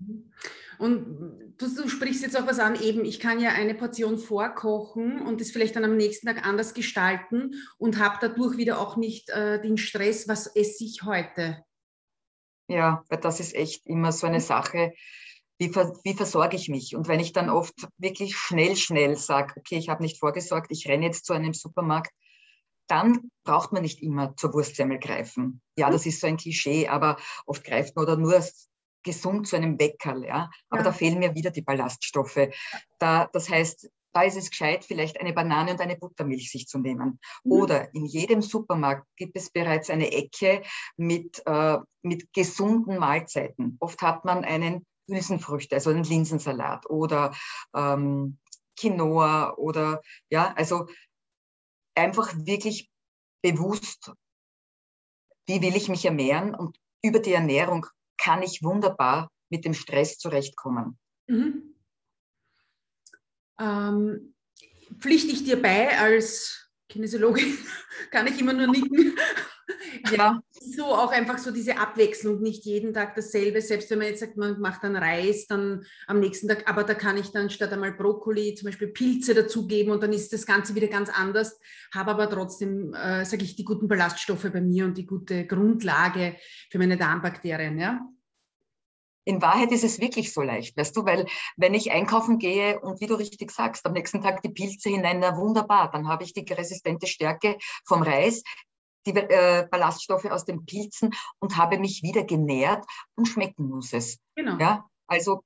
Und 0.79 1.55
du, 1.57 1.75
du, 1.75 1.89
sprichst 1.89 2.23
jetzt 2.23 2.37
auch 2.39 2.47
was 2.47 2.59
an, 2.59 2.81
eben, 2.81 3.07
ich 3.07 3.21
kann 3.21 3.41
ja 3.41 3.51
eine 3.51 3.75
Portion 3.75 4.19
vorkochen 4.19 5.23
und 5.23 5.41
das 5.41 5.51
vielleicht 5.51 5.75
dann 5.77 5.85
am 5.85 5.97
nächsten 5.97 6.27
Tag 6.27 6.47
anders 6.47 6.75
gestalten 6.75 7.55
und 7.79 7.99
habe 7.99 8.19
dadurch 8.21 8.59
wieder 8.59 8.79
auch 8.79 8.97
nicht 8.97 9.31
äh, 9.31 9.63
den 9.63 9.79
Stress, 9.79 10.29
was 10.29 10.47
esse 10.47 10.85
ich 10.85 11.05
heute? 11.05 11.65
Ja, 12.69 13.03
weil 13.09 13.21
das 13.21 13.41
ist 13.41 13.55
echt 13.55 13.87
immer 13.87 14.13
so 14.13 14.27
eine 14.27 14.41
Sache, 14.41 14.93
wie, 15.59 15.75
wie 15.75 16.15
versorge 16.15 16.57
ich 16.57 16.69
mich? 16.69 16.97
Und 16.97 17.09
wenn 17.09 17.21
ich 17.21 17.33
dann 17.33 17.49
oft 17.49 17.75
wirklich 17.97 18.37
schnell, 18.37 18.77
schnell 18.77 19.17
sage, 19.17 19.55
okay, 19.57 19.77
ich 19.77 19.89
habe 19.89 20.03
nicht 20.03 20.19
vorgesorgt, 20.19 20.71
ich 20.71 20.89
renne 20.89 21.07
jetzt 21.07 21.25
zu 21.25 21.33
einem 21.33 21.55
Supermarkt, 21.55 22.13
dann 22.89 23.31
braucht 23.45 23.73
man 23.73 23.83
nicht 23.83 24.03
immer 24.03 24.37
zur 24.37 24.53
Wurstsemmel 24.53 24.99
greifen. 24.99 25.61
Ja, 25.77 25.91
das 25.91 26.07
ist 26.07 26.21
so 26.21 26.27
ein 26.27 26.37
Klischee, 26.37 26.89
aber 26.89 27.17
oft 27.47 27.65
greift 27.65 27.97
man 27.97 28.05
oder 28.05 28.17
nur 28.17 28.43
gesund 29.03 29.49
zu 29.49 29.57
einem 29.57 29.77
Bäckerl, 29.77 30.25
ja. 30.25 30.51
Aber 30.69 30.81
ja. 30.81 30.85
da 30.85 30.93
fehlen 30.93 31.19
mir 31.19 31.35
wieder 31.35 31.51
die 31.51 31.63
Ballaststoffe. 31.63 32.49
Da, 32.99 33.29
das 33.33 33.49
heißt, 33.49 33.91
da 34.13 34.23
ist 34.23 34.37
es 34.37 34.51
gescheit, 34.51 34.85
vielleicht 34.85 35.21
eine 35.21 35.33
Banane 35.33 35.73
und 35.73 35.81
eine 35.81 35.97
Buttermilch 35.97 36.51
sich 36.51 36.67
zu 36.67 36.79
nehmen. 36.79 37.19
Mhm. 37.45 37.53
Oder 37.53 37.95
in 37.95 38.05
jedem 38.05 38.43
Supermarkt 38.43 39.07
gibt 39.17 39.37
es 39.37 39.51
bereits 39.51 39.91
eine 39.91 40.13
Ecke 40.13 40.63
mit, 40.97 41.43
äh, 41.47 41.79
mit 42.03 42.33
gesunden 42.33 42.99
Mahlzeiten. 42.99 43.77
Oft 43.81 44.03
hat 44.03 44.25
man 44.25 44.45
einen 44.45 44.87
Hülsenfrüchte, 45.09 45.75
also 45.75 45.91
einen 45.91 46.05
Linsensalat 46.05 46.89
oder 46.89 47.35
ähm, 47.75 48.39
Quinoa 48.79 49.55
oder 49.57 50.01
ja, 50.31 50.53
also 50.57 50.87
einfach 51.95 52.33
wirklich 52.37 52.91
bewusst, 53.43 54.13
wie 55.47 55.61
will 55.61 55.77
ich 55.77 55.89
mich 55.89 56.05
ernähren 56.05 56.55
und 56.55 56.79
über 57.03 57.19
die 57.19 57.33
Ernährung 57.33 57.87
kann 58.17 58.43
ich 58.43 58.63
wunderbar 58.63 59.31
mit 59.51 59.65
dem 59.65 59.75
Stress 59.75 60.19
zurechtkommen. 60.19 60.99
Mhm. 61.27 61.75
Ähm, 63.59 64.35
pflichte 64.99 65.33
ich 65.33 65.45
dir 65.45 65.61
bei 65.61 65.99
als 65.99 66.71
Kinesiologin 66.89 67.59
kann 68.11 68.27
ich 68.27 68.39
immer 68.41 68.53
nur 68.53 68.69
nicken. 68.69 69.17
Ja. 70.11 70.43
So 70.53 70.85
auch 70.85 71.11
einfach 71.11 71.39
so 71.39 71.51
diese 71.51 71.79
Abwechslung, 71.79 72.41
nicht 72.41 72.65
jeden 72.65 72.93
Tag 72.93 73.15
dasselbe. 73.15 73.61
Selbst 73.61 73.91
wenn 73.91 73.99
man 73.99 74.09
jetzt 74.09 74.21
sagt, 74.21 74.37
man 74.37 74.61
macht 74.61 74.85
dann 74.85 74.97
Reis, 74.97 75.47
dann 75.47 75.85
am 76.07 76.21
nächsten 76.21 76.49
Tag, 76.49 76.69
aber 76.69 76.85
da 76.85 76.95
kann 76.95 77.17
ich 77.17 77.31
dann 77.31 77.51
statt 77.51 77.73
einmal 77.73 77.93
Brokkoli 77.93 78.55
zum 78.55 78.67
Beispiel 78.67 78.89
Pilze 78.89 79.35
dazugeben 79.35 79.93
und 79.93 80.03
dann 80.03 80.13
ist 80.13 80.33
das 80.33 80.47
Ganze 80.47 80.75
wieder 80.75 80.89
ganz 80.89 81.09
anders. 81.09 81.59
Habe 81.95 82.13
aber 82.13 82.31
trotzdem, 82.31 82.95
äh, 82.95 83.25
sage 83.25 83.45
ich, 83.45 83.57
die 83.57 83.65
guten 83.65 83.89
Ballaststoffe 83.89 84.51
bei 84.53 84.61
mir 84.61 84.85
und 84.85 84.97
die 84.97 85.07
gute 85.07 85.47
Grundlage 85.47 86.37
für 86.71 86.79
meine 86.79 86.97
Darmbakterien. 86.97 87.79
Ja? 87.79 88.01
In 89.25 89.41
Wahrheit 89.41 89.71
ist 89.71 89.85
es 89.85 90.01
wirklich 90.01 90.33
so 90.33 90.43
leicht, 90.43 90.77
weißt 90.77 90.97
du, 90.97 91.05
weil 91.05 91.27
wenn 91.57 91.75
ich 91.75 91.93
einkaufen 91.93 92.39
gehe 92.39 92.81
und 92.81 93.01
wie 93.01 93.07
du 93.07 93.15
richtig 93.15 93.53
sagst, 93.53 93.87
am 93.87 93.93
nächsten 93.93 94.21
Tag 94.21 94.43
die 94.43 94.49
Pilze 94.49 94.89
hinein, 94.89 95.21
na 95.21 95.37
wunderbar, 95.37 95.91
dann 95.93 96.09
habe 96.09 96.25
ich 96.25 96.33
die 96.33 96.45
resistente 96.53 97.07
Stärke 97.07 97.57
vom 97.85 98.03
Reis, 98.03 98.43
die 99.07 99.11
äh, 99.11 99.67
Ballaststoffe 99.71 100.27
aus 100.27 100.45
den 100.45 100.65
Pilzen 100.65 101.11
und 101.39 101.57
habe 101.57 101.79
mich 101.79 102.03
wieder 102.03 102.25
genährt 102.25 102.85
und 103.15 103.27
schmecken 103.27 103.69
muss 103.69 103.93
es. 103.93 104.19
Genau. 104.35 104.59
Ja, 104.59 104.89
also 105.07 105.45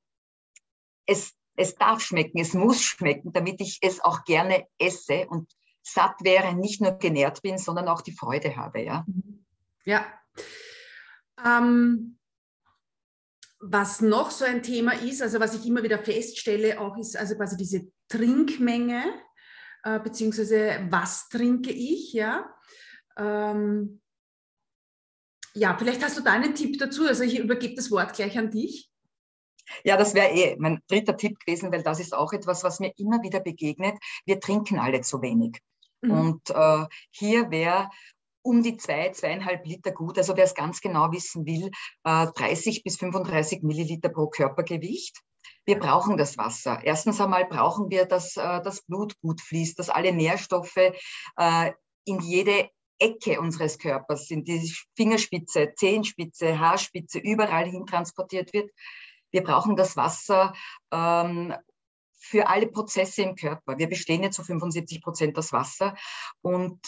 es, 1.06 1.32
es 1.56 1.76
darf 1.76 2.00
schmecken, 2.00 2.38
es 2.38 2.54
muss 2.54 2.82
schmecken, 2.82 3.32
damit 3.32 3.60
ich 3.60 3.78
es 3.82 4.00
auch 4.00 4.24
gerne 4.24 4.66
esse 4.78 5.26
und 5.28 5.50
satt 5.82 6.16
wäre, 6.22 6.54
nicht 6.54 6.80
nur 6.80 6.92
genährt 6.92 7.42
bin, 7.42 7.58
sondern 7.58 7.88
auch 7.88 8.02
die 8.02 8.12
Freude 8.12 8.56
habe. 8.56 8.82
Ja. 8.82 9.06
Ja. 9.84 10.04
Ähm, 11.44 12.18
was 13.60 14.00
noch 14.00 14.30
so 14.30 14.44
ein 14.44 14.62
Thema 14.62 14.92
ist, 14.92 15.22
also 15.22 15.40
was 15.40 15.54
ich 15.54 15.66
immer 15.66 15.82
wieder 15.82 15.98
feststelle, 15.98 16.80
auch 16.80 16.96
ist 16.96 17.16
also 17.16 17.36
quasi 17.36 17.56
diese 17.56 17.86
Trinkmenge, 18.08 19.04
äh, 19.84 20.00
beziehungsweise 20.00 20.86
was 20.90 21.28
trinke 21.28 21.70
ich, 21.70 22.12
ja. 22.12 22.52
Ähm, 23.16 24.00
ja, 25.54 25.76
vielleicht 25.78 26.02
hast 26.02 26.18
du 26.18 26.22
da 26.22 26.32
einen 26.32 26.54
Tipp 26.54 26.78
dazu. 26.78 27.06
Also 27.06 27.22
ich 27.22 27.38
übergebe 27.38 27.74
das 27.74 27.90
Wort 27.90 28.14
gleich 28.14 28.36
an 28.38 28.50
dich. 28.50 28.90
Ja, 29.84 29.96
das 29.96 30.14
wäre 30.14 30.30
eh 30.32 30.56
mein 30.58 30.80
dritter 30.86 31.16
Tipp 31.16 31.38
gewesen, 31.40 31.72
weil 31.72 31.82
das 31.82 31.98
ist 31.98 32.14
auch 32.14 32.32
etwas, 32.32 32.62
was 32.62 32.78
mir 32.78 32.92
immer 32.98 33.22
wieder 33.22 33.40
begegnet. 33.40 33.96
Wir 34.24 34.38
trinken 34.38 34.78
alle 34.78 35.00
zu 35.00 35.22
wenig. 35.22 35.60
Mhm. 36.02 36.10
Und 36.10 36.50
äh, 36.50 36.84
hier 37.10 37.50
wäre 37.50 37.88
um 38.42 38.62
die 38.62 38.76
zwei, 38.76 39.10
zweieinhalb 39.10 39.66
Liter 39.66 39.90
gut. 39.90 40.18
Also 40.18 40.36
wer 40.36 40.44
es 40.44 40.54
ganz 40.54 40.80
genau 40.80 41.10
wissen 41.10 41.46
will, 41.46 41.70
30 42.04 42.78
äh, 42.78 42.82
bis 42.84 42.96
35 42.96 43.62
Milliliter 43.62 44.08
pro 44.08 44.28
Körpergewicht. 44.28 45.20
Wir 45.64 45.80
brauchen 45.80 46.16
das 46.16 46.38
Wasser. 46.38 46.80
Erstens 46.84 47.20
einmal 47.20 47.46
brauchen 47.46 47.90
wir, 47.90 48.04
dass 48.04 48.36
äh, 48.36 48.62
das 48.62 48.82
Blut 48.82 49.18
gut 49.20 49.40
fließt, 49.40 49.78
dass 49.78 49.90
alle 49.90 50.12
Nährstoffe 50.12 50.76
äh, 50.76 51.72
in 52.04 52.20
jede 52.20 52.70
Ecke 52.98 53.40
unseres 53.40 53.78
Körpers, 53.78 54.30
in 54.30 54.44
die 54.44 54.72
Fingerspitze, 54.96 55.72
Zehenspitze, 55.74 56.58
Haarspitze, 56.58 57.18
überall 57.18 57.66
hin 57.66 57.86
transportiert 57.86 58.52
wird. 58.52 58.70
Wir 59.30 59.42
brauchen 59.42 59.76
das 59.76 59.96
Wasser 59.96 60.54
ähm, 60.90 61.54
für 62.18 62.48
alle 62.48 62.68
Prozesse 62.68 63.22
im 63.22 63.36
Körper. 63.36 63.78
Wir 63.78 63.88
bestehen 63.88 64.22
jetzt 64.22 64.36
zu 64.36 64.44
75 64.44 65.02
Prozent 65.02 65.38
aus 65.38 65.52
Wasser 65.52 65.94
und 66.42 66.80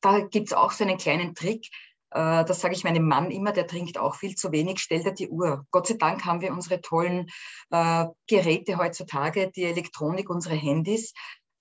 da 0.00 0.20
gibt 0.20 0.48
es 0.48 0.52
auch 0.52 0.72
so 0.72 0.84
einen 0.84 0.98
kleinen 0.98 1.34
Trick. 1.34 1.66
Äh, 2.10 2.44
das 2.44 2.60
sage 2.60 2.74
ich 2.74 2.84
meinem 2.84 3.06
Mann 3.06 3.30
immer, 3.30 3.52
der 3.52 3.66
trinkt 3.66 3.98
auch 3.98 4.14
viel 4.14 4.34
zu 4.34 4.52
wenig, 4.52 4.78
stellt 4.78 5.06
er 5.06 5.12
die 5.12 5.28
Uhr. 5.28 5.66
Gott 5.70 5.86
sei 5.86 5.94
Dank 5.94 6.24
haben 6.24 6.40
wir 6.40 6.52
unsere 6.52 6.80
tollen 6.80 7.28
äh, 7.70 8.06
Geräte 8.26 8.78
heutzutage, 8.78 9.50
die 9.50 9.64
Elektronik, 9.64 10.30
unsere 10.30 10.54
Handys. 10.54 11.12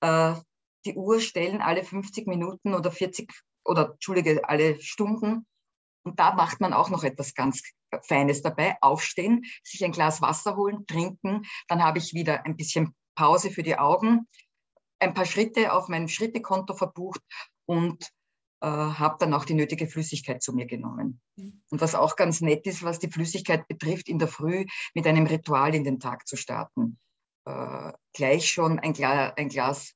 Äh, 0.01 0.33
die 0.85 0.95
Uhr 0.95 1.19
stellen 1.19 1.61
alle 1.61 1.83
50 1.83 2.27
Minuten 2.27 2.73
oder 2.73 2.91
40 2.91 3.31
oder 3.63 3.91
Entschuldige, 3.91 4.47
alle 4.47 4.79
Stunden. 4.81 5.45
Und 6.03 6.19
da 6.19 6.33
macht 6.33 6.61
man 6.61 6.73
auch 6.73 6.89
noch 6.89 7.03
etwas 7.03 7.33
ganz 7.33 7.61
Feines 8.03 8.41
dabei. 8.41 8.77
Aufstehen, 8.81 9.43
sich 9.63 9.83
ein 9.83 9.91
Glas 9.91 10.21
Wasser 10.21 10.55
holen, 10.55 10.85
trinken. 10.87 11.43
Dann 11.67 11.83
habe 11.83 11.97
ich 11.97 12.13
wieder 12.13 12.45
ein 12.45 12.55
bisschen 12.55 12.95
Pause 13.15 13.51
für 13.51 13.63
die 13.63 13.77
Augen, 13.77 14.27
ein 14.99 15.13
paar 15.13 15.25
Schritte 15.25 15.73
auf 15.73 15.89
mein 15.89 16.07
Schrittekonto 16.07 16.75
verbucht 16.75 17.21
und 17.65 18.03
äh, 18.61 18.67
habe 18.67 19.17
dann 19.19 19.33
auch 19.33 19.45
die 19.45 19.53
nötige 19.53 19.87
Flüssigkeit 19.87 20.41
zu 20.41 20.53
mir 20.53 20.65
genommen. 20.65 21.21
Mhm. 21.35 21.61
Und 21.69 21.81
was 21.81 21.95
auch 21.95 22.15
ganz 22.15 22.41
nett 22.41 22.65
ist, 22.65 22.83
was 22.83 22.99
die 22.99 23.11
Flüssigkeit 23.11 23.67
betrifft, 23.67 24.07
in 24.07 24.19
der 24.19 24.27
Früh 24.27 24.65
mit 24.93 25.05
einem 25.05 25.27
Ritual 25.27 25.75
in 25.75 25.83
den 25.83 25.99
Tag 25.99 26.27
zu 26.27 26.37
starten. 26.37 26.99
Äh, 27.45 27.91
gleich 28.13 28.49
schon 28.49 28.79
ein, 28.79 28.93
Gla 28.93 29.33
ein 29.33 29.49
Glas 29.49 29.93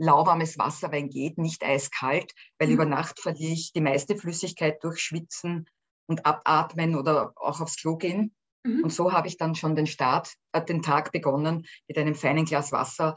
lauwarmes 0.00 0.58
Wasser, 0.58 0.90
wenn 0.92 1.10
geht, 1.10 1.38
nicht 1.38 1.62
eiskalt, 1.62 2.32
weil 2.58 2.68
mhm. 2.68 2.74
über 2.74 2.84
Nacht 2.86 3.20
verliere 3.20 3.52
ich 3.52 3.72
die 3.72 3.80
meiste 3.80 4.16
Flüssigkeit 4.16 4.82
durch 4.82 5.00
Schwitzen 5.00 5.68
und 6.06 6.26
Abatmen 6.26 6.96
oder 6.96 7.32
auch 7.36 7.60
aufs 7.60 7.76
Klo 7.76 7.96
gehen. 7.96 8.34
Mhm. 8.64 8.84
Und 8.84 8.92
so 8.92 9.12
habe 9.12 9.28
ich 9.28 9.36
dann 9.36 9.54
schon 9.54 9.76
den 9.76 9.86
Start, 9.86 10.34
äh, 10.52 10.64
den 10.64 10.82
Tag 10.82 11.12
begonnen 11.12 11.66
mit 11.86 11.98
einem 11.98 12.14
feinen 12.14 12.46
Glas 12.46 12.72
Wasser 12.72 13.14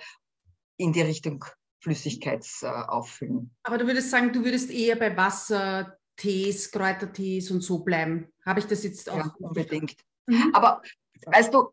in 0.78 0.92
die 0.92 1.02
Richtung 1.02 1.46
Flüssigkeitsauffüllen. 1.82 3.52
Äh, 3.54 3.68
Aber 3.68 3.78
du 3.78 3.88
würdest 3.88 4.10
sagen, 4.10 4.34
du 4.34 4.44
würdest 4.44 4.70
eher 4.70 4.98
bei 4.98 5.16
Wasser, 5.16 5.98
Tees, 6.18 6.70
Kräutertees 6.72 7.50
und 7.50 7.62
so 7.62 7.80
bleiben. 7.80 8.28
Habe 8.46 8.60
ich 8.60 8.68
das 8.68 8.84
jetzt 8.84 9.10
auch? 9.10 9.18
Ja, 9.18 9.34
unbedingt. 9.40 9.96
Mhm. 10.28 10.52
Aber 10.54 10.82
weißt 11.26 11.54
du, 11.54 11.72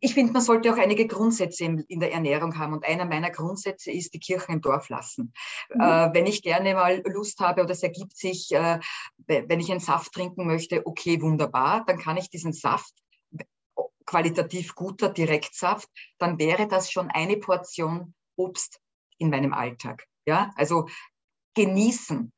ich 0.00 0.14
finde, 0.14 0.32
man 0.32 0.42
sollte 0.42 0.72
auch 0.72 0.78
einige 0.78 1.06
Grundsätze 1.06 1.64
in, 1.64 2.00
der 2.00 2.12
Ernährung 2.12 2.58
haben. 2.58 2.72
Und 2.72 2.86
einer 2.86 3.04
meiner 3.04 3.30
Grundsätze 3.30 3.90
ist, 3.90 4.14
die 4.14 4.18
Kirchen 4.18 4.54
im 4.54 4.60
Dorf 4.60 4.88
lassen. 4.88 5.32
Mhm. 5.72 5.80
Äh, 5.80 6.14
wenn 6.14 6.26
ich 6.26 6.42
gerne 6.42 6.74
mal 6.74 7.02
Lust 7.06 7.40
habe 7.40 7.62
oder 7.62 7.72
es 7.72 7.82
ergibt 7.82 8.16
sich, 8.16 8.50
äh, 8.52 8.80
wenn 9.26 9.60
ich 9.60 9.70
einen 9.70 9.80
Saft 9.80 10.12
trinken 10.12 10.46
möchte, 10.46 10.86
okay, 10.86 11.20
wunderbar, 11.20 11.84
dann 11.86 11.98
kann 11.98 12.16
ich 12.16 12.30
diesen 12.30 12.52
Saft 12.52 12.94
qualitativ 14.06 14.74
guter 14.74 15.08
Direktsaft, 15.08 15.88
dann 16.18 16.38
wäre 16.38 16.66
das 16.66 16.90
schon 16.90 17.10
eine 17.10 17.36
Portion 17.36 18.14
Obst 18.36 18.80
in 19.18 19.30
meinem 19.30 19.52
Alltag. 19.52 20.04
Ja, 20.26 20.50
also 20.56 20.88
genießen, 21.54 22.32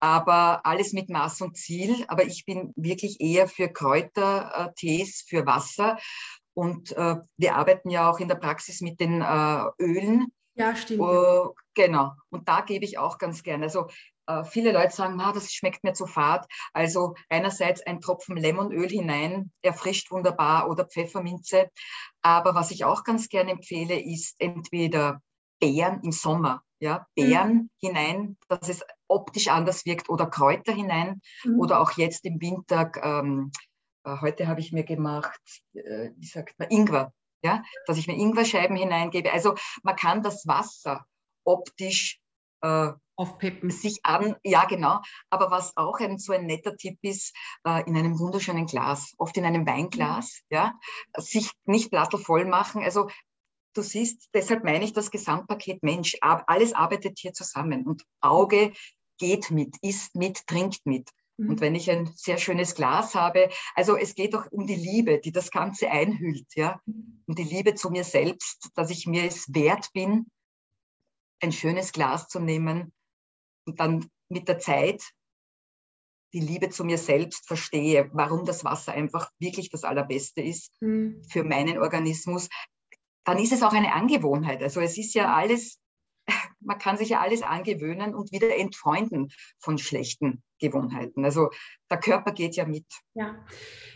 aber 0.00 0.66
alles 0.66 0.92
mit 0.92 1.08
Maß 1.08 1.40
und 1.40 1.56
Ziel. 1.56 2.04
Aber 2.08 2.24
ich 2.24 2.44
bin 2.44 2.72
wirklich 2.76 3.20
eher 3.20 3.48
für 3.48 3.68
Kräutertees, 3.68 5.24
für 5.26 5.46
Wasser. 5.46 5.98
Und 6.56 6.92
äh, 6.96 7.16
wir 7.36 7.56
arbeiten 7.56 7.90
ja 7.90 8.10
auch 8.10 8.18
in 8.18 8.28
der 8.28 8.36
Praxis 8.36 8.80
mit 8.80 8.98
den 8.98 9.20
äh, 9.20 9.64
Ölen. 9.78 10.32
Ja, 10.54 10.74
stimmt. 10.74 11.00
Uh, 11.00 11.52
genau. 11.74 12.12
Und 12.30 12.48
da 12.48 12.62
gebe 12.62 12.86
ich 12.86 12.96
auch 12.96 13.18
ganz 13.18 13.42
gerne. 13.42 13.64
Also 13.64 13.88
äh, 14.26 14.42
viele 14.44 14.72
Leute 14.72 14.94
sagen, 14.94 15.20
ah, 15.20 15.32
das 15.32 15.52
schmeckt 15.52 15.84
mir 15.84 15.92
zu 15.92 16.06
fad. 16.06 16.46
Also 16.72 17.14
einerseits 17.28 17.86
ein 17.86 18.00
Tropfen 18.00 18.38
Lemonöl 18.38 18.88
hinein, 18.88 19.52
erfrischt 19.60 20.10
wunderbar 20.10 20.70
oder 20.70 20.86
Pfefferminze. 20.86 21.68
Aber 22.22 22.54
was 22.54 22.70
ich 22.70 22.84
auch 22.84 23.04
ganz 23.04 23.28
gerne 23.28 23.50
empfehle, 23.52 24.00
ist 24.00 24.36
entweder 24.38 25.20
Beeren 25.60 26.00
im 26.02 26.12
Sommer, 26.12 26.62
ja, 26.80 27.06
Beeren 27.14 27.52
mhm. 27.52 27.70
hinein, 27.80 28.36
dass 28.48 28.68
es 28.68 28.82
optisch 29.08 29.48
anders 29.48 29.86
wirkt 29.86 30.08
oder 30.08 30.26
Kräuter 30.26 30.72
hinein 30.72 31.20
mhm. 31.44 31.60
oder 31.60 31.80
auch 31.80 31.92
jetzt 31.92 32.24
im 32.24 32.40
Winter, 32.40 32.92
ähm, 33.02 33.52
äh, 33.52 33.65
heute 34.06 34.46
habe 34.46 34.60
ich 34.60 34.72
mir 34.72 34.84
gemacht, 34.84 35.40
äh, 35.74 36.10
wie 36.16 36.26
sagt 36.26 36.58
man, 36.58 36.68
Ingwer, 36.70 37.12
ja, 37.42 37.62
dass 37.86 37.98
ich 37.98 38.06
mir 38.06 38.16
Ingwerscheiben 38.16 38.76
hineingebe. 38.76 39.32
Also 39.32 39.54
man 39.82 39.96
kann 39.96 40.22
das 40.22 40.46
Wasser 40.46 41.04
optisch 41.44 42.20
äh, 42.62 42.92
aufpeppen. 43.16 43.70
Sich 43.70 44.04
an, 44.04 44.36
ja 44.44 44.64
genau. 44.66 45.00
Aber 45.30 45.50
was 45.50 45.76
auch 45.76 45.98
ein, 46.00 46.18
so 46.18 46.32
ein 46.32 46.46
netter 46.46 46.76
Tipp 46.76 46.98
ist, 47.02 47.34
äh, 47.64 47.82
in 47.88 47.96
einem 47.96 48.18
wunderschönen 48.18 48.66
Glas, 48.66 49.14
oft 49.18 49.36
in 49.36 49.44
einem 49.44 49.66
Weinglas, 49.66 50.40
mhm. 50.50 50.56
ja, 50.56 50.72
sich 51.16 51.50
nicht 51.64 51.92
voll 52.24 52.44
machen. 52.44 52.82
Also 52.82 53.08
du 53.74 53.82
siehst, 53.82 54.28
deshalb 54.34 54.64
meine 54.64 54.84
ich 54.84 54.92
das 54.92 55.10
Gesamtpaket 55.10 55.82
Mensch. 55.82 56.16
Alles 56.20 56.72
arbeitet 56.72 57.18
hier 57.18 57.32
zusammen 57.32 57.86
und 57.86 58.04
Auge 58.20 58.72
geht 59.18 59.50
mit, 59.50 59.76
isst 59.82 60.14
mit, 60.14 60.46
trinkt 60.46 60.84
mit. 60.84 61.10
Mhm. 61.36 61.50
Und 61.50 61.60
wenn 61.60 61.74
ich 61.74 61.90
ein 61.90 62.10
sehr 62.14 62.38
schönes 62.38 62.74
Glas 62.74 63.14
habe, 63.14 63.50
also 63.74 63.96
es 63.96 64.14
geht 64.14 64.34
doch 64.34 64.50
um 64.50 64.66
die 64.66 64.76
Liebe, 64.76 65.20
die 65.20 65.32
das 65.32 65.50
Ganze 65.50 65.90
einhüllt, 65.90 66.54
ja, 66.54 66.80
mhm. 66.86 67.22
um 67.26 67.34
die 67.34 67.44
Liebe 67.44 67.74
zu 67.74 67.90
mir 67.90 68.04
selbst, 68.04 68.70
dass 68.74 68.90
ich 68.90 69.06
mir 69.06 69.24
es 69.24 69.52
wert 69.54 69.92
bin, 69.92 70.26
ein 71.42 71.52
schönes 71.52 71.92
Glas 71.92 72.28
zu 72.28 72.40
nehmen 72.40 72.92
und 73.66 73.80
dann 73.80 74.08
mit 74.28 74.48
der 74.48 74.58
Zeit 74.58 75.02
die 76.32 76.40
Liebe 76.40 76.70
zu 76.70 76.84
mir 76.84 76.98
selbst 76.98 77.46
verstehe, 77.46 78.10
warum 78.12 78.44
das 78.44 78.64
Wasser 78.64 78.92
einfach 78.92 79.30
wirklich 79.38 79.70
das 79.70 79.84
Allerbeste 79.84 80.42
ist 80.42 80.70
mhm. 80.80 81.22
für 81.30 81.44
meinen 81.44 81.78
Organismus, 81.78 82.48
dann 83.24 83.38
ist 83.38 83.52
es 83.52 83.62
auch 83.62 83.72
eine 83.72 83.92
Angewohnheit. 83.92 84.62
Also 84.62 84.80
es 84.80 84.98
ist 84.98 85.14
ja 85.14 85.34
alles 85.34 85.78
man 86.60 86.78
kann 86.78 86.96
sich 86.96 87.10
ja 87.10 87.20
alles 87.20 87.42
angewöhnen 87.42 88.14
und 88.14 88.32
wieder 88.32 88.56
entfreunden 88.56 89.30
von 89.58 89.78
schlechten 89.78 90.42
Gewohnheiten. 90.58 91.24
Also 91.24 91.50
der 91.90 91.98
Körper 91.98 92.32
geht 92.32 92.56
ja 92.56 92.66
mit. 92.66 92.86
Ja, 93.14 93.44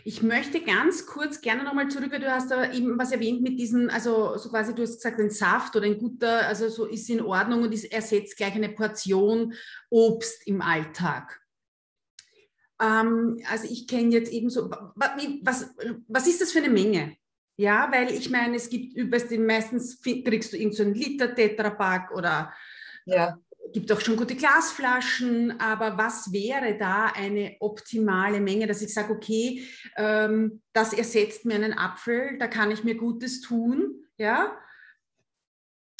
ich 0.05 0.21
möchte 0.21 0.61
ganz 0.61 1.05
kurz 1.05 1.41
gerne 1.41 1.63
nochmal 1.63 1.89
zurück, 1.89 2.11
weil 2.11 2.19
du 2.19 2.31
hast 2.31 2.51
da 2.51 2.71
eben 2.71 2.97
was 2.97 3.11
erwähnt 3.11 3.41
mit 3.41 3.59
diesen, 3.59 3.89
also 3.89 4.37
so 4.37 4.49
quasi, 4.49 4.75
du 4.75 4.83
hast 4.83 4.97
gesagt, 4.97 5.19
ein 5.19 5.31
Saft 5.31 5.75
oder 5.75 5.85
ein 5.85 5.97
guter, 5.97 6.47
also 6.47 6.69
so 6.69 6.85
ist 6.85 7.09
in 7.09 7.21
Ordnung 7.21 7.63
und 7.63 7.91
ersetzt 7.91 8.37
gleich 8.37 8.53
eine 8.53 8.69
Portion 8.69 9.53
Obst 9.89 10.47
im 10.47 10.61
Alltag. 10.61 11.41
Ähm, 12.81 13.39
also 13.49 13.67
ich 13.69 13.87
kenne 13.87 14.11
jetzt 14.11 14.31
eben 14.31 14.49
so, 14.49 14.69
was, 14.69 15.73
was 16.07 16.27
ist 16.27 16.41
das 16.41 16.51
für 16.51 16.59
eine 16.59 16.69
Menge? 16.69 17.15
Ja, 17.57 17.89
weil 17.91 18.11
ich 18.11 18.29
meine, 18.29 18.55
es 18.55 18.69
gibt 18.69 18.95
übers 18.95 19.29
meistens 19.31 20.01
kriegst 20.01 20.53
du 20.53 20.57
irgendeinen 20.57 20.93
so 20.95 20.99
Liter 20.99 21.35
Tetrapack 21.35 22.11
oder 22.11 22.53
ja. 23.05 23.27
äh, 23.27 23.71
gibt 23.73 23.91
auch 23.91 24.01
schon 24.01 24.17
gute 24.17 24.35
Glasflaschen, 24.35 25.59
aber 25.59 25.97
was 25.97 26.31
wäre 26.31 26.77
da 26.77 27.07
eine 27.07 27.57
optimale 27.59 28.39
Menge, 28.39 28.67
dass 28.67 28.81
ich 28.81 28.93
sage, 28.93 29.13
okay, 29.13 29.67
ähm, 29.97 30.61
das 30.73 30.93
ersetzt 30.93 31.45
mir 31.45 31.55
einen 31.55 31.77
Apfel, 31.77 32.37
da 32.37 32.47
kann 32.47 32.71
ich 32.71 32.83
mir 32.83 32.95
Gutes 32.95 33.41
tun, 33.41 34.05
ja? 34.17 34.57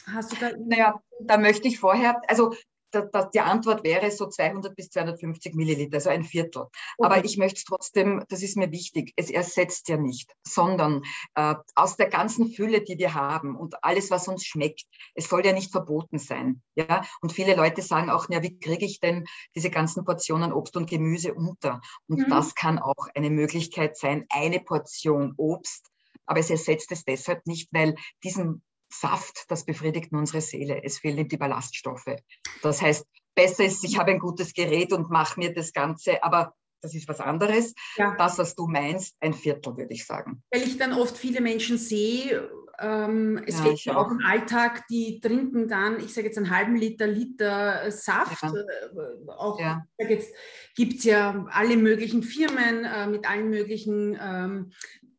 Hast 0.07 0.31
du 0.31 0.35
da? 0.37 0.51
Naja, 0.57 0.99
da 1.19 1.37
möchte 1.37 1.67
ich 1.67 1.79
vorher, 1.79 2.19
also 2.27 2.55
da, 2.91 3.25
die 3.25 3.39
Antwort 3.39 3.83
wäre 3.83 4.11
so 4.11 4.27
200 4.27 4.75
bis 4.75 4.89
250 4.89 5.55
Milliliter, 5.55 5.95
also 5.95 6.09
ein 6.09 6.23
Viertel. 6.23 6.63
Okay. 6.63 6.71
Aber 6.99 7.23
ich 7.23 7.37
möchte 7.37 7.63
trotzdem, 7.65 8.23
das 8.29 8.43
ist 8.43 8.57
mir 8.57 8.71
wichtig, 8.71 9.13
es 9.15 9.29
ersetzt 9.29 9.89
ja 9.89 9.97
nicht, 9.97 10.33
sondern 10.45 11.03
äh, 11.35 11.55
aus 11.75 11.97
der 11.97 12.09
ganzen 12.09 12.51
Fülle, 12.51 12.81
die 12.81 12.97
wir 12.97 13.13
haben 13.13 13.55
und 13.55 13.83
alles, 13.83 14.11
was 14.11 14.27
uns 14.27 14.45
schmeckt, 14.45 14.83
es 15.15 15.29
soll 15.29 15.45
ja 15.45 15.53
nicht 15.53 15.71
verboten 15.71 16.19
sein. 16.19 16.61
Ja? 16.75 17.03
Und 17.21 17.31
viele 17.31 17.55
Leute 17.55 17.81
sagen 17.81 18.09
auch, 18.09 18.29
ja, 18.29 18.41
wie 18.43 18.59
kriege 18.59 18.85
ich 18.85 18.99
denn 18.99 19.25
diese 19.55 19.69
ganzen 19.69 20.05
Portionen 20.05 20.53
Obst 20.53 20.75
und 20.77 20.89
Gemüse 20.89 21.33
unter? 21.33 21.81
Und 22.07 22.19
mhm. 22.19 22.29
das 22.29 22.55
kann 22.55 22.79
auch 22.79 23.07
eine 23.15 23.29
Möglichkeit 23.29 23.97
sein, 23.97 24.25
eine 24.29 24.59
Portion 24.59 25.33
Obst 25.37 25.91
aber 26.25 26.39
es 26.39 26.49
ersetzt 26.49 26.91
es 26.93 27.03
deshalb 27.03 27.45
nicht, 27.45 27.67
weil 27.73 27.95
diesen 28.23 28.61
Saft, 28.93 29.45
das 29.49 29.65
befriedigt 29.65 30.11
nur 30.11 30.21
unsere 30.21 30.41
Seele. 30.41 30.83
Es 30.83 30.99
fehlen 30.99 31.27
die 31.27 31.37
Ballaststoffe. 31.37 32.15
Das 32.61 32.81
heißt, 32.81 33.05
besser 33.35 33.65
ist, 33.65 33.83
ich 33.83 33.97
habe 33.97 34.11
ein 34.11 34.19
gutes 34.19 34.53
Gerät 34.53 34.93
und 34.93 35.09
mache 35.09 35.39
mir 35.39 35.53
das 35.53 35.73
Ganze, 35.73 36.23
aber 36.23 36.53
das 36.81 36.95
ist 36.95 37.07
was 37.07 37.19
anderes. 37.19 37.73
Ja. 37.95 38.15
Das, 38.17 38.37
was 38.37 38.55
du 38.55 38.67
meinst, 38.67 39.15
ein 39.19 39.33
Viertel, 39.33 39.77
würde 39.77 39.93
ich 39.93 40.05
sagen. 40.05 40.43
Weil 40.51 40.63
ich 40.63 40.77
dann 40.77 40.93
oft 40.93 41.17
viele 41.17 41.39
Menschen 41.41 41.77
sehe, 41.77 42.49
ähm, 42.79 43.41
es 43.45 43.59
ja, 43.59 43.63
fehlt 43.63 43.89
auch. 43.89 44.07
auch 44.07 44.11
im 44.11 44.21
Alltag, 44.25 44.87
die 44.89 45.19
trinken 45.19 45.67
dann, 45.67 45.99
ich 45.99 46.13
sage 46.13 46.27
jetzt 46.27 46.37
einen 46.37 46.49
halben 46.49 46.75
Liter, 46.75 47.07
Liter 47.07 47.91
Saft. 47.91 48.41
Ja. 48.41 48.49
Äh, 48.49 49.29
auch 49.29 49.59
ja. 49.59 49.85
jetzt 49.97 50.33
gibt 50.75 50.95
es 50.95 51.03
ja 51.03 51.45
alle 51.51 51.77
möglichen 51.77 52.23
Firmen 52.23 52.83
äh, 52.83 53.07
mit 53.07 53.29
allen 53.29 53.49
möglichen 53.49 54.17
ähm, 54.19 54.71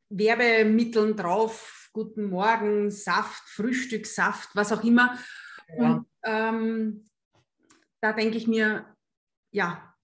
Werbemitteln 0.08 1.16
drauf, 1.16 1.81
guten 1.92 2.24
Morgen, 2.24 2.90
Saft, 2.90 3.48
Frühstück, 3.48 4.06
Saft, 4.06 4.50
was 4.54 4.72
auch 4.72 4.82
immer. 4.84 5.18
Ja. 5.76 5.84
Und 5.84 6.06
ähm, 6.24 7.04
da 8.00 8.12
denke 8.12 8.36
ich 8.36 8.46
mir, 8.46 8.94
ja. 9.52 9.94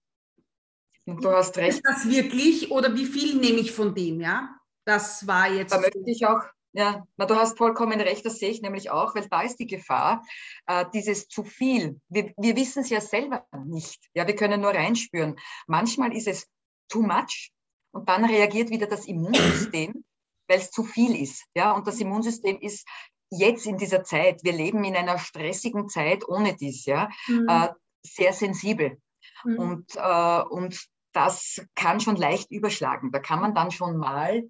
Und 1.05 1.23
du 1.23 1.31
hast 1.31 1.57
recht. 1.57 1.77
Ist 1.77 1.83
das 1.83 2.09
wirklich 2.09 2.71
oder 2.71 2.95
wie 2.95 3.05
viel 3.05 3.37
nehme 3.37 3.59
ich 3.59 3.71
von 3.71 3.95
dem, 3.95 4.21
ja? 4.21 4.55
Das 4.85 5.25
war 5.27 5.51
jetzt. 5.51 5.71
Da 5.71 5.79
möchte 5.79 5.99
ich 6.05 6.25
auch, 6.25 6.41
ja, 6.71 7.05
na, 7.17 7.25
du 7.25 7.35
hast 7.35 7.57
vollkommen 7.57 7.99
recht, 7.99 8.25
das 8.25 8.37
sehe 8.37 8.51
ich 8.51 8.61
nämlich 8.61 8.91
auch, 8.91 9.15
weil 9.15 9.27
da 9.27 9.41
ist 9.41 9.57
die 9.57 9.67
Gefahr, 9.67 10.23
äh, 10.67 10.85
dieses 10.93 11.27
zu 11.27 11.43
viel. 11.43 11.99
Wir, 12.09 12.33
wir 12.37 12.55
wissen 12.55 12.83
es 12.83 12.89
ja 12.89 13.01
selber 13.01 13.47
nicht. 13.65 14.07
Ja, 14.13 14.27
wir 14.27 14.35
können 14.35 14.61
nur 14.61 14.71
reinspüren. 14.71 15.35
Manchmal 15.67 16.15
ist 16.15 16.27
es 16.27 16.47
too 16.89 17.01
much 17.01 17.51
und 17.91 18.07
dann 18.07 18.25
reagiert 18.25 18.69
wieder 18.69 18.87
das 18.87 19.05
Immunsystem 19.07 20.03
weil 20.49 20.59
es 20.59 20.71
zu 20.71 20.83
viel 20.83 21.15
ist. 21.15 21.45
Ja? 21.55 21.71
Und 21.71 21.87
das 21.87 21.99
Immunsystem 21.99 22.59
ist 22.59 22.85
jetzt 23.31 23.65
in 23.65 23.77
dieser 23.77 24.03
Zeit, 24.03 24.43
wir 24.43 24.53
leben 24.53 24.83
in 24.83 24.95
einer 24.95 25.19
stressigen 25.19 25.87
Zeit 25.87 26.27
ohne 26.27 26.55
dies, 26.55 26.85
ja, 26.85 27.09
mhm. 27.27 27.47
äh, 27.47 27.69
sehr 28.03 28.33
sensibel. 28.33 28.99
Mhm. 29.43 29.59
Und, 29.59 29.95
äh, 29.95 30.41
und 30.41 30.87
das 31.13 31.61
kann 31.75 31.99
schon 31.99 32.15
leicht 32.15 32.51
überschlagen. 32.51 33.11
Da 33.11 33.19
kann 33.19 33.39
man 33.39 33.53
dann 33.53 33.71
schon 33.71 33.97
mal 33.97 34.49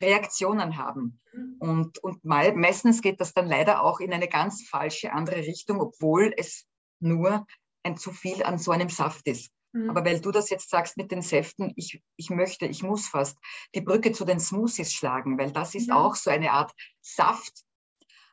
Reaktionen 0.00 0.76
haben. 0.76 1.20
Mhm. 1.32 1.56
Und, 1.58 1.98
und 1.98 2.24
mal, 2.24 2.54
meistens 2.54 3.02
geht 3.02 3.20
das 3.20 3.34
dann 3.34 3.46
leider 3.48 3.82
auch 3.82 4.00
in 4.00 4.12
eine 4.12 4.28
ganz 4.28 4.66
falsche 4.68 5.12
andere 5.12 5.38
Richtung, 5.38 5.80
obwohl 5.80 6.32
es 6.36 6.66
nur 7.00 7.46
ein 7.82 7.96
zu 7.96 8.12
viel 8.12 8.44
an 8.44 8.58
so 8.58 8.70
einem 8.70 8.88
Saft 8.88 9.26
ist. 9.26 9.50
Mhm. 9.72 9.90
Aber 9.90 10.04
weil 10.04 10.20
du 10.20 10.30
das 10.30 10.50
jetzt 10.50 10.70
sagst 10.70 10.96
mit 10.96 11.10
den 11.10 11.22
Säften, 11.22 11.72
ich, 11.76 12.02
ich 12.16 12.30
möchte, 12.30 12.66
ich 12.66 12.82
muss 12.82 13.08
fast 13.08 13.38
die 13.74 13.80
Brücke 13.80 14.12
zu 14.12 14.24
den 14.24 14.40
Smoothies 14.40 14.92
schlagen, 14.92 15.38
weil 15.38 15.52
das 15.52 15.74
ist 15.74 15.88
ja. 15.88 15.96
auch 15.96 16.14
so 16.14 16.30
eine 16.30 16.52
Art 16.52 16.72
Saft, 17.00 17.64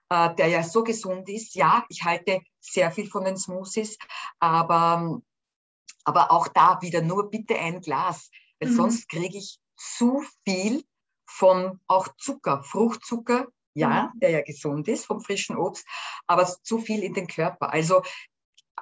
äh, 0.10 0.34
der 0.36 0.48
ja 0.48 0.64
so 0.64 0.84
gesund 0.84 1.30
ist. 1.30 1.56
Ja, 1.56 1.86
ich 1.90 2.04
halte 2.04 2.42
sehr 2.60 2.92
viel 2.92 3.10
von 3.10 3.24
den 3.24 3.38
Smoothies, 3.38 3.98
aber, 4.40 5.22
aber 6.04 6.32
auch 6.32 6.48
da 6.50 6.82
wieder 6.82 7.02
nur 7.02 7.30
bitte 7.30 7.58
ein 7.58 7.82
Glas, 7.82 8.30
weil 8.60 8.70
mhm. 8.70 8.76
sonst 8.76 9.10
kriege 9.10 9.38
ich 9.38 9.60
zu 9.78 10.24
viel 10.44 10.84
von 11.26 11.80
auch 11.88 12.08
Zucker, 12.18 12.64
Fruchtzucker, 12.64 13.48
ja, 13.76 14.12
mhm. 14.14 14.20
der 14.20 14.30
ja 14.32 14.42
gesund 14.42 14.88
ist 14.88 15.06
vom 15.06 15.22
frischen 15.22 15.56
Obst, 15.56 15.88
aber 16.28 16.46
zu 16.46 16.80
viel 16.80 17.04
in 17.04 17.14
den 17.14 17.28
Körper. 17.28 17.72
Also 17.72 18.02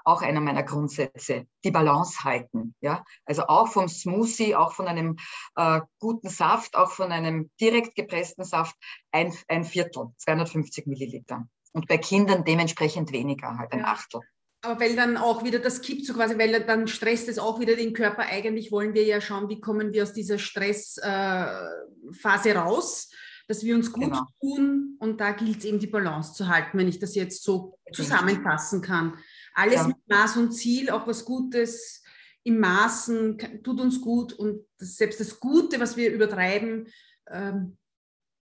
auch 0.08 0.22
einer 0.22 0.40
meiner 0.40 0.64
Grundsätze, 0.64 1.48
die 1.66 1.72
Balance 1.72 2.24
halten. 2.24 2.74
Ja? 2.80 3.04
Also 3.26 3.48
auch 3.48 3.68
vom 3.68 3.90
Smoothie, 3.90 4.56
auch 4.56 4.72
von 4.72 4.88
einem 4.88 5.18
äh, 5.56 5.82
guten 6.00 6.30
Saft, 6.30 6.76
auch 6.76 6.92
von 6.92 7.12
einem 7.12 7.52
direkt 7.60 7.96
gepressten 7.96 8.46
Saft 8.46 8.76
ein, 9.12 9.34
ein 9.50 9.66
Viertel, 9.66 10.08
250 10.18 10.88
Milliliter. 10.88 11.48
Und 11.74 11.88
bei 11.88 11.98
Kindern 11.98 12.46
dementsprechend 12.46 13.12
weniger, 13.12 13.58
halt 13.58 13.74
ein. 13.74 13.84
Achtel. 13.84 14.22
Aber 14.62 14.80
weil 14.80 14.96
dann 14.96 15.18
auch 15.18 15.44
wieder 15.44 15.60
das 15.60 15.82
kippt, 15.82 16.06
so 16.06 16.14
quasi, 16.14 16.38
weil 16.40 16.64
dann 16.64 16.88
stresst 16.88 17.28
es 17.28 17.38
auch 17.38 17.60
wieder 17.60 17.76
den 17.76 17.94
Körper. 17.94 18.24
Eigentlich 18.24 18.72
wollen 18.72 18.94
wir 18.94 19.04
ja 19.04 19.22
schauen, 19.22 19.50
wie 19.50 19.60
kommen 19.60 19.94
wir 19.94 20.04
aus 20.04 20.14
dieser 20.14 20.40
Stressphase 20.40 22.50
äh, 22.50 22.58
raus, 22.58 23.12
dass 23.48 23.64
wir 23.64 23.76
uns 23.76 23.92
gut 23.92 24.06
genau. 24.06 24.26
tun. 24.40 24.96
Und 25.00 25.20
da 25.20 25.32
gilt 25.32 25.60
es 25.60 25.66
eben, 25.66 25.80
die 25.80 25.88
Balance 25.88 26.34
zu 26.34 26.48
halten, 26.48 26.78
wenn 26.78 26.88
ich 26.88 27.00
das 27.00 27.14
jetzt 27.14 27.44
so 27.44 27.78
zusammenfassen 27.94 28.82
kann. 28.82 29.18
Alles 29.58 29.78
ja. 29.78 29.88
mit 29.88 29.98
Maß 30.08 30.38
und 30.38 30.52
Ziel, 30.52 30.92
auch 30.92 31.08
was 31.08 31.26
Gutes 31.26 32.04
im 32.44 32.60
Maßen 32.60 33.64
tut 33.64 33.82
uns 33.82 34.00
gut 34.02 34.34
und 34.34 34.66
selbst 34.78 35.20
das 35.20 35.40
Gute, 35.40 35.80
was 35.80 35.98
wir 35.98 36.14
übertreiben, 36.14 36.88
ähm, 37.30 37.78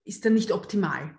ist 0.03 0.25
dann 0.25 0.33
nicht 0.33 0.51
optimal. 0.51 1.17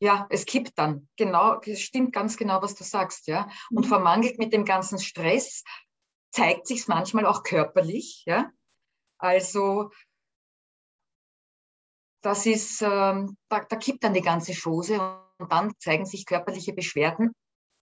Ja, 0.00 0.26
es 0.28 0.44
kippt 0.44 0.78
dann. 0.78 1.08
Genau, 1.16 1.58
es 1.62 1.80
stimmt 1.80 2.12
ganz 2.12 2.36
genau, 2.36 2.60
was 2.60 2.74
du 2.74 2.84
sagst, 2.84 3.26
ja. 3.26 3.48
Und 3.70 3.86
mhm. 3.86 3.88
vermangelt 3.88 4.38
mit 4.38 4.52
dem 4.52 4.66
ganzen 4.66 4.98
Stress 4.98 5.64
zeigt 6.30 6.66
sich 6.66 6.86
manchmal 6.86 7.24
auch 7.24 7.42
körperlich, 7.42 8.22
ja. 8.26 8.50
Also 9.16 9.90
das 12.20 12.44
ist, 12.44 12.82
ähm, 12.82 13.38
da, 13.48 13.64
da 13.64 13.76
kippt 13.76 14.04
dann 14.04 14.12
die 14.12 14.20
ganze 14.20 14.52
Chose 14.52 15.00
und 15.38 15.50
dann 15.50 15.72
zeigen 15.78 16.04
sich 16.04 16.26
körperliche 16.26 16.74
Beschwerden 16.74 17.32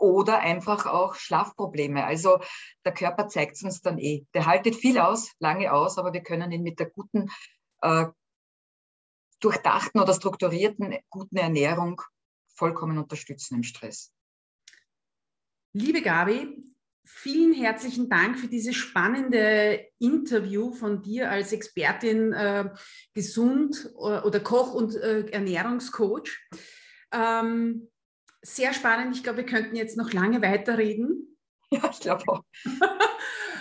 oder 0.04 0.40
einfach 0.40 0.86
auch 0.86 1.14
Schlafprobleme. 1.14 2.04
Also 2.04 2.40
der 2.84 2.92
Körper 2.92 3.28
zeigt 3.28 3.56
es 3.56 3.62
uns 3.62 3.80
dann 3.80 3.98
eh. 3.98 4.26
Der 4.34 4.46
haltet 4.46 4.76
viel 4.76 4.98
aus, 4.98 5.32
lange 5.38 5.72
aus, 5.72 5.98
aber 5.98 6.12
wir 6.12 6.22
können 6.22 6.52
ihn 6.52 6.62
mit 6.62 6.78
der 6.78 6.90
guten, 6.90 7.30
äh, 7.80 8.06
durchdachten 9.40 10.00
oder 10.00 10.14
strukturierten, 10.14 10.96
guten 11.10 11.36
Ernährung 11.36 12.00
vollkommen 12.54 12.98
unterstützen 12.98 13.56
im 13.56 13.62
Stress. 13.62 14.12
Liebe 15.72 16.02
Gabi, 16.02 16.62
vielen 17.04 17.52
herzlichen 17.52 18.08
Dank 18.08 18.38
für 18.38 18.46
dieses 18.46 18.76
spannende 18.76 19.88
Interview 19.98 20.72
von 20.72 21.02
dir 21.02 21.30
als 21.30 21.52
Expertin 21.52 22.32
äh, 22.32 22.70
Gesund 23.12 23.90
äh, 23.96 24.20
oder 24.20 24.40
Koch 24.40 24.72
und 24.72 24.94
äh, 24.94 25.26
Ernährungscoach. 25.30 26.30
Ähm, 27.12 27.90
sehr 28.44 28.72
spannend. 28.72 29.16
Ich 29.16 29.22
glaube, 29.22 29.38
wir 29.38 29.46
könnten 29.46 29.76
jetzt 29.76 29.96
noch 29.96 30.12
lange 30.12 30.42
weiterreden. 30.42 31.30
Ja, 31.70 31.90
ich 31.90 31.98
glaube 31.98 32.22
auch. 32.28 32.42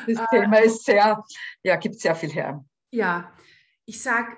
Das 0.06 0.30
Thema 0.30 0.58
ist 0.58 0.84
sehr, 0.84 1.24
ja, 1.64 1.78
gibt 1.78 1.98
sehr 1.98 2.14
viel 2.14 2.30
her. 2.30 2.64
Ja, 2.92 3.32
ich 3.86 4.02
sage 4.04 4.36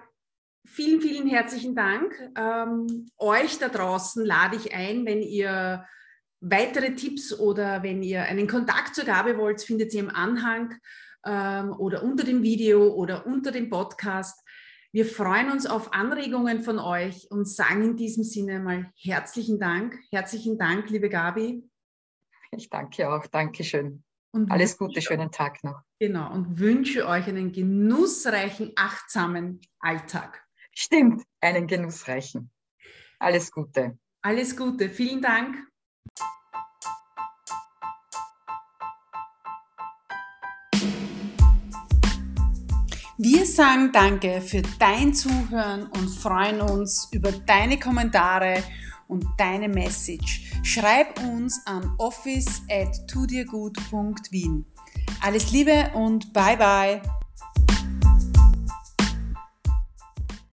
vielen, 0.63 1.01
vielen 1.01 1.27
herzlichen 1.27 1.75
Dank. 1.75 2.13
Ähm, 2.38 3.08
euch 3.17 3.58
da 3.58 3.69
draußen 3.69 4.23
lade 4.23 4.55
ich 4.55 4.75
ein, 4.75 5.08
wenn 5.08 5.23
ihr 5.23 5.86
weitere 6.39 6.93
Tipps 6.93 7.34
oder 7.34 7.81
wenn 7.81 8.03
ihr 8.03 8.23
einen 8.23 8.47
Kontakt 8.47 8.93
zur 8.93 9.05
Gabe 9.05 9.38
wollt, 9.39 9.62
findet 9.63 9.93
ihr 9.93 10.01
im 10.01 10.10
Anhang 10.10 10.75
ähm, 11.25 11.73
oder 11.73 12.03
unter 12.03 12.23
dem 12.23 12.43
Video 12.43 12.93
oder 12.93 13.25
unter 13.25 13.51
dem 13.51 13.69
Podcast. 13.69 14.44
Wir 14.95 15.05
freuen 15.05 15.51
uns 15.51 15.65
auf 15.65 15.91
Anregungen 15.91 16.62
von 16.62 16.79
euch 16.79 17.29
und 17.29 17.49
sagen 17.49 17.84
in 17.84 17.97
diesem 17.97 18.23
Sinne 18.23 18.62
mal 18.62 18.93
herzlichen 18.95 19.60
Dank. 19.60 19.99
Herzlichen 20.10 20.58
Dank, 20.58 20.89
liebe 20.89 21.10
Gabi. 21.10 21.69
Ich 22.51 22.69
danke 22.69 23.10
auch. 23.10 23.27
Dankeschön. 23.27 24.05
Und 24.31 24.49
Alles 24.49 24.77
Gute, 24.77 25.01
schönen 25.01 25.31
Tag 25.31 25.62
noch. 25.65 25.81
Genau, 25.99 26.31
und 26.31 26.60
wünsche 26.60 27.10
euch 27.10 27.27
einen 27.27 27.51
genussreichen, 27.51 28.71
achtsamen 28.77 29.60
Alltag. 29.79 30.41
Stimmt, 30.73 31.23
einen 31.41 31.67
genussreichen. 31.67 32.49
Alles 33.19 33.51
Gute. 33.51 33.99
Alles 34.21 34.55
Gute. 34.55 34.88
Vielen 34.88 35.21
Dank. 35.21 35.58
Wir 43.17 43.45
sagen 43.45 43.91
Danke 43.93 44.41
für 44.41 44.62
dein 44.78 45.13
Zuhören 45.13 45.88
und 45.88 46.10
freuen 46.10 46.60
uns 46.60 47.08
über 47.13 47.32
deine 47.32 47.80
Kommentare 47.80 48.62
und 49.08 49.25
deine 49.38 49.69
Message. 49.69 50.51
Schreib 50.63 51.17
uns 51.23 51.62
an 51.65 51.93
office 51.97 52.62
at 52.69 53.08
tudirgut.wien. 53.08 54.65
Alles 55.21 55.49
Liebe 55.51 55.91
und 55.93 56.34
bye 56.34 56.58
bye. 56.58 57.01